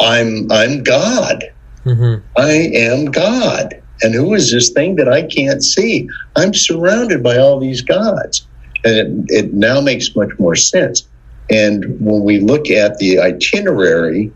[0.00, 1.44] I'm I'm God.
[1.84, 2.26] Mm-hmm.
[2.36, 3.82] I am God.
[4.02, 6.08] And who is this thing that I can't see?
[6.36, 8.46] I'm surrounded by all these gods.
[8.84, 11.06] And it, it now makes much more sense.
[11.50, 14.32] And when we look at the itinerary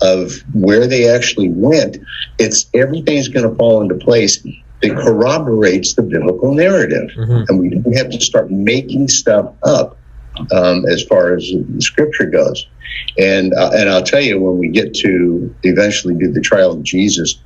[0.00, 1.98] of where they actually went,
[2.38, 4.42] it's everything's going to fall into place
[4.82, 7.10] that corroborates the biblical narrative.
[7.16, 7.44] Mm-hmm.
[7.48, 9.96] And we don't have to start making stuff up
[10.52, 12.66] um, as far as the scripture goes.
[13.18, 16.82] And uh, and I'll tell you, when we get to eventually do the trial of
[16.82, 17.40] Jesus,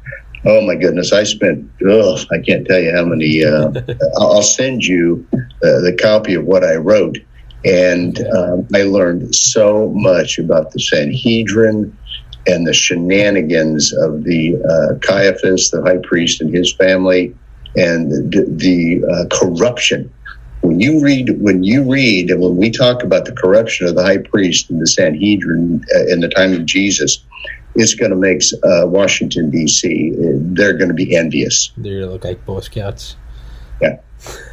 [0.45, 3.45] oh my goodness, I spent, ugh, I can't tell you how many.
[3.45, 3.73] Uh,
[4.19, 7.19] I'll send you uh, the copy of what I wrote.
[7.67, 11.97] And um, I learned so much about the Sanhedrin
[12.47, 17.35] and the shenanigans of the uh, Caiaphas, the high priest, and his family,
[17.75, 20.13] and the, the uh, corruption
[20.67, 24.03] when you read when you read and when we talk about the corruption of the
[24.03, 27.25] high priest and the Sanhedrin uh, in the time of Jesus,
[27.77, 30.13] it's going to make uh, Washington D.C.
[30.17, 31.71] They're going to be envious.
[31.77, 33.17] They're going to look like Boy Scouts.
[33.81, 34.01] Yeah,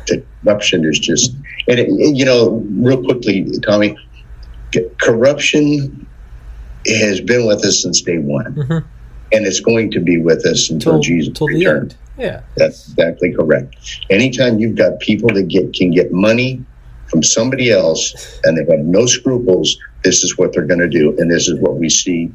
[0.07, 1.33] the corruption is just
[1.67, 3.97] and it, you know real quickly, Tommy.
[4.99, 6.07] Corruption
[6.87, 8.87] has been with us since day one, mm-hmm.
[9.31, 11.95] and it's going to be with us until, until Jesus returns.
[12.17, 13.75] Yeah, that's exactly correct.
[14.09, 16.63] Anytime you've got people that get can get money
[17.07, 20.89] from somebody else and they have got no scruples, this is what they're going to
[20.89, 22.33] do, and this is what we see.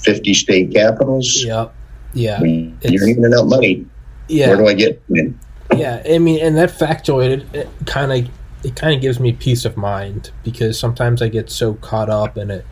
[0.00, 1.44] Fifty state capitals.
[1.44, 1.74] Yep.
[2.14, 2.40] Yeah.
[2.40, 3.86] When you're handing out money.
[4.28, 4.48] Yeah.
[4.48, 5.02] Where do I get?
[5.10, 5.38] In?
[5.74, 8.30] Yeah, I mean, and that factoid it kind of
[8.64, 12.36] it kind of gives me peace of mind because sometimes I get so caught up
[12.38, 12.64] in it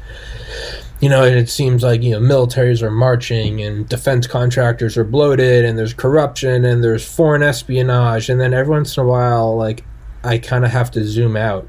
[1.01, 5.65] you know, it seems like, you know, militaries are marching and defense contractors are bloated
[5.65, 8.29] and there's corruption and there's foreign espionage.
[8.29, 9.85] And then every once in a while, like,
[10.23, 11.67] I kind of have to zoom out.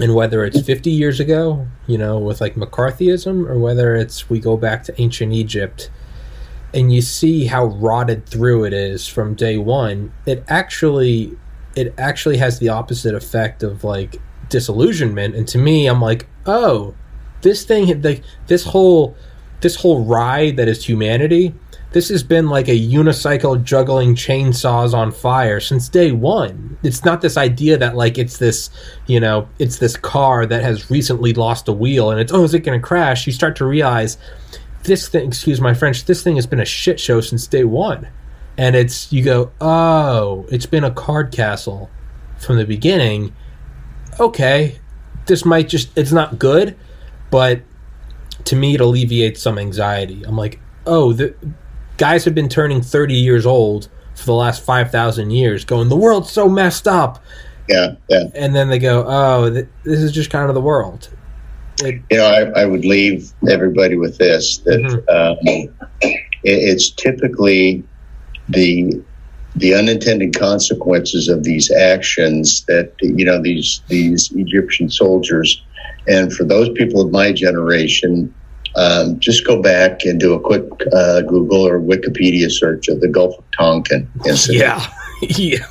[0.00, 4.40] And whether it's 50 years ago, you know, with like McCarthyism, or whether it's we
[4.40, 5.90] go back to ancient Egypt
[6.72, 11.36] and you see how rotted through it is from day one, it actually
[11.76, 14.16] it actually has the opposite effect of like
[14.48, 15.34] disillusionment.
[15.34, 16.94] And to me, I'm like, oh,
[17.42, 19.16] this thing the, this whole
[19.60, 21.54] this whole ride that is humanity
[21.92, 26.78] this has been like a unicycle juggling chainsaws on fire since day one.
[26.84, 28.70] It's not this idea that like it's this,
[29.06, 32.54] you know, it's this car that has recently lost a wheel and it's oh is
[32.54, 33.26] it going to crash?
[33.26, 34.18] You start to realize
[34.84, 38.08] this thing, excuse my French, this thing has been a shit show since day one,
[38.56, 41.90] and it's you go oh it's been a card castle
[42.38, 43.34] from the beginning.
[44.18, 44.78] Okay,
[45.26, 46.76] this might just it's not good,
[47.30, 47.62] but
[48.44, 50.24] to me it alleviates some anxiety.
[50.24, 51.34] I'm like, oh, the
[51.96, 56.30] guys have been turning 30 years old for the last 5,000 years, going, the world's
[56.30, 57.22] so messed up.
[57.68, 58.24] Yeah, yeah.
[58.34, 61.08] And then they go, oh, th- this is just kind of the world.
[61.82, 65.08] It, you know, I, I, would leave everybody with this that mm-hmm.
[65.08, 65.38] um,
[66.00, 67.84] it, it's typically
[68.48, 69.02] the
[69.56, 75.62] the unintended consequences of these actions that you know these these Egyptian soldiers
[76.06, 78.34] and for those people of my generation,
[78.76, 83.08] um, just go back and do a quick uh, Google or Wikipedia search of the
[83.08, 84.60] Gulf of Tonkin incident.
[84.60, 84.86] Yeah,
[85.22, 85.66] yeah.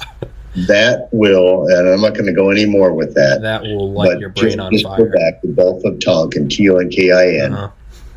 [0.56, 3.42] That will, and I'm not going to go any more with that.
[3.42, 5.06] That will light your brain just, on just fire.
[5.06, 7.72] Go back to Gulf of Tonkin, T O N K I N, uh-huh.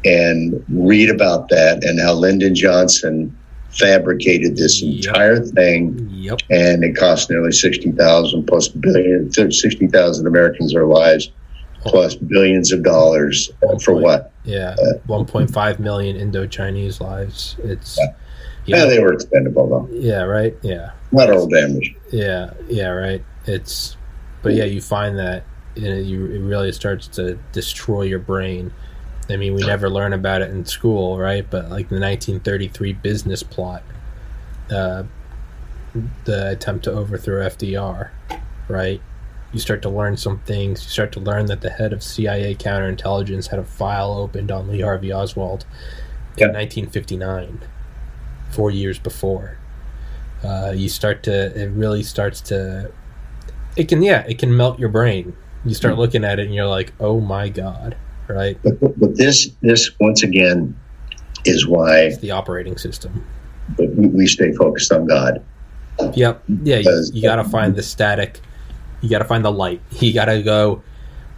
[0.04, 3.36] and read about that and how Lyndon Johnson
[3.70, 5.06] fabricated this yep.
[5.06, 6.08] entire thing.
[6.10, 6.40] Yep.
[6.50, 11.30] And it cost nearly 60,000 plus billion, 60,000 Americans their lives
[11.84, 13.50] plus billions of dollars
[13.82, 14.32] for what?
[14.44, 17.56] Yeah, uh, 1.5 million Indo-Chinese lives.
[17.62, 18.14] It's yeah.
[18.66, 19.88] Yeah, they were expendable though.
[19.92, 20.56] Yeah, right.
[20.62, 21.94] Yeah, collateral damage.
[22.10, 23.24] Yeah, yeah, right.
[23.46, 23.96] It's,
[24.42, 25.44] but yeah, you find that
[25.74, 28.72] you know, you it really starts to destroy your brain.
[29.30, 31.48] I mean, we never learn about it in school, right?
[31.48, 33.82] But like the 1933 business plot,
[34.70, 35.04] uh,
[36.24, 38.10] the attempt to overthrow FDR,
[38.68, 39.00] right?
[39.52, 40.82] you start to learn some things.
[40.82, 44.68] You start to learn that the head of CIA counterintelligence had a file opened on
[44.68, 45.66] Lee Harvey Oswald
[46.38, 47.60] in 1959,
[48.52, 49.58] four years before.
[50.44, 52.90] Uh, you start to, it really starts to,
[53.76, 55.36] it can, yeah, it can melt your brain.
[55.64, 57.96] You start looking at it and you're like, oh my God,
[58.28, 58.58] right?
[58.62, 60.76] But, but this, this once again,
[61.44, 63.24] is why It's the operating system.
[63.78, 65.44] we, we stay focused on God.
[66.14, 66.42] Yep.
[66.62, 68.40] Yeah, you, you got to find the static.
[69.00, 69.80] You got to find the light.
[70.00, 70.82] You got to go.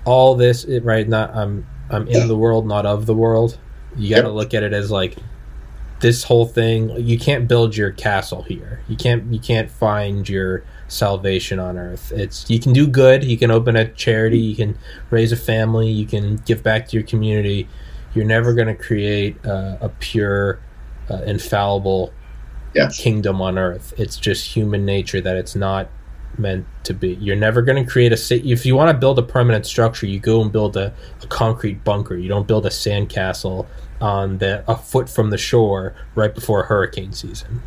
[0.04, 1.08] All this, right?
[1.08, 1.66] Not I'm.
[1.90, 3.58] I'm in the world, not of the world.
[3.96, 4.34] You got to Yep.
[4.34, 5.16] look at it as like
[6.04, 6.90] this whole thing.
[7.00, 8.80] You can't build your castle here.
[8.88, 9.32] You can't.
[9.32, 12.12] You can't find your salvation on earth.
[12.12, 13.24] It's you can do good.
[13.24, 14.38] You can open a charity.
[14.38, 14.78] You can
[15.10, 15.88] raise a family.
[15.90, 17.66] You can give back to your community.
[18.14, 20.60] You're never going to create uh, a pure,
[21.10, 22.12] uh, infallible
[22.74, 22.90] Yeah.
[22.90, 23.94] kingdom on earth.
[23.96, 25.88] It's just human nature that it's not
[26.36, 27.14] meant to be.
[27.14, 30.06] You're never going to create a sa- if you want to build a permanent structure,
[30.06, 30.92] you go and build a,
[31.22, 32.14] a concrete bunker.
[32.16, 33.66] You don't build a sandcastle
[34.04, 37.62] on the a foot from the shore right before hurricane season.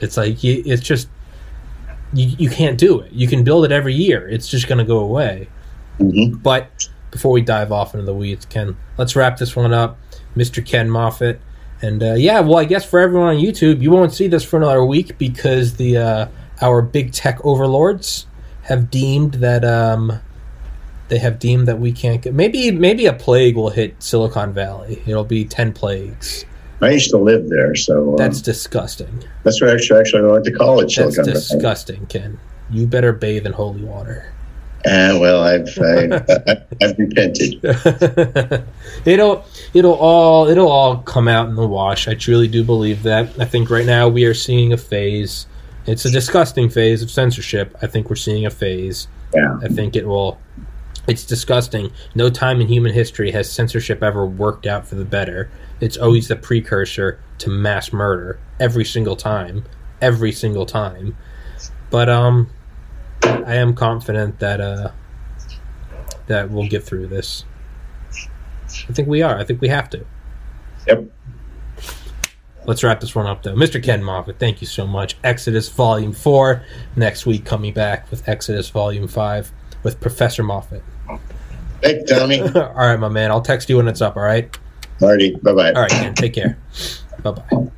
[0.00, 1.08] It's like you, it's just
[2.12, 3.12] you, you can't do it.
[3.12, 4.28] You can build it every year.
[4.28, 5.48] It's just going to go away.
[5.98, 9.98] hmm But before we dive off into the weeds, Ken, let's wrap this one up.
[10.36, 10.64] Mr.
[10.66, 11.38] Ken Moffett.
[11.80, 14.56] And uh, yeah, well, I guess for everyone on YouTube, you won't see this for
[14.56, 16.28] another week because the uh,
[16.60, 18.26] our big tech overlords
[18.62, 20.20] have deemed that um,
[21.08, 22.34] they have deemed that we can't get.
[22.34, 25.02] Maybe maybe a plague will hit Silicon Valley.
[25.06, 26.44] It'll be ten plagues.
[26.80, 29.24] I used to live there, so uh, That's disgusting.
[29.42, 30.94] that's where actually, actually I went to college.
[30.96, 31.34] That's Silicon Valley.
[31.40, 32.38] disgusting, Ken.
[32.70, 34.32] You better bathe in holy water.
[34.86, 37.58] Ah, well, I've I, I, I've repented.
[39.04, 39.44] it'll
[39.74, 42.06] it'll all it'll all come out in the wash.
[42.06, 43.28] I truly do believe that.
[43.40, 45.46] I think right now we are seeing a phase.
[45.86, 47.76] It's a disgusting phase of censorship.
[47.82, 49.08] I think we're seeing a phase.
[49.34, 50.38] Yeah, I think it will.
[51.08, 51.90] It's disgusting.
[52.14, 55.50] No time in human history has censorship ever worked out for the better.
[55.80, 59.64] It's always the precursor to mass murder every single time,
[60.02, 61.16] every single time.
[61.88, 62.50] But um,
[63.22, 64.90] I am confident that uh,
[66.26, 67.46] that we'll get through this.
[68.12, 69.38] I think we are.
[69.38, 70.04] I think we have to.
[70.86, 71.04] yep.
[72.66, 73.54] Let's wrap this one up, though.
[73.54, 73.82] Mr.
[73.82, 75.16] Ken Moffett, thank you so much.
[75.24, 76.62] Exodus Volume 4.
[76.96, 79.52] Next week, coming back with Exodus Volume 5
[79.82, 80.82] with Professor Moffett.
[81.82, 83.30] Hey, Tommy, all right, my man.
[83.30, 84.56] I'll text you when it's up, all right?
[85.00, 85.72] Marty, bye bye.
[85.72, 86.14] All right, Ken.
[86.14, 86.58] Take care.
[87.22, 87.70] Bye bye.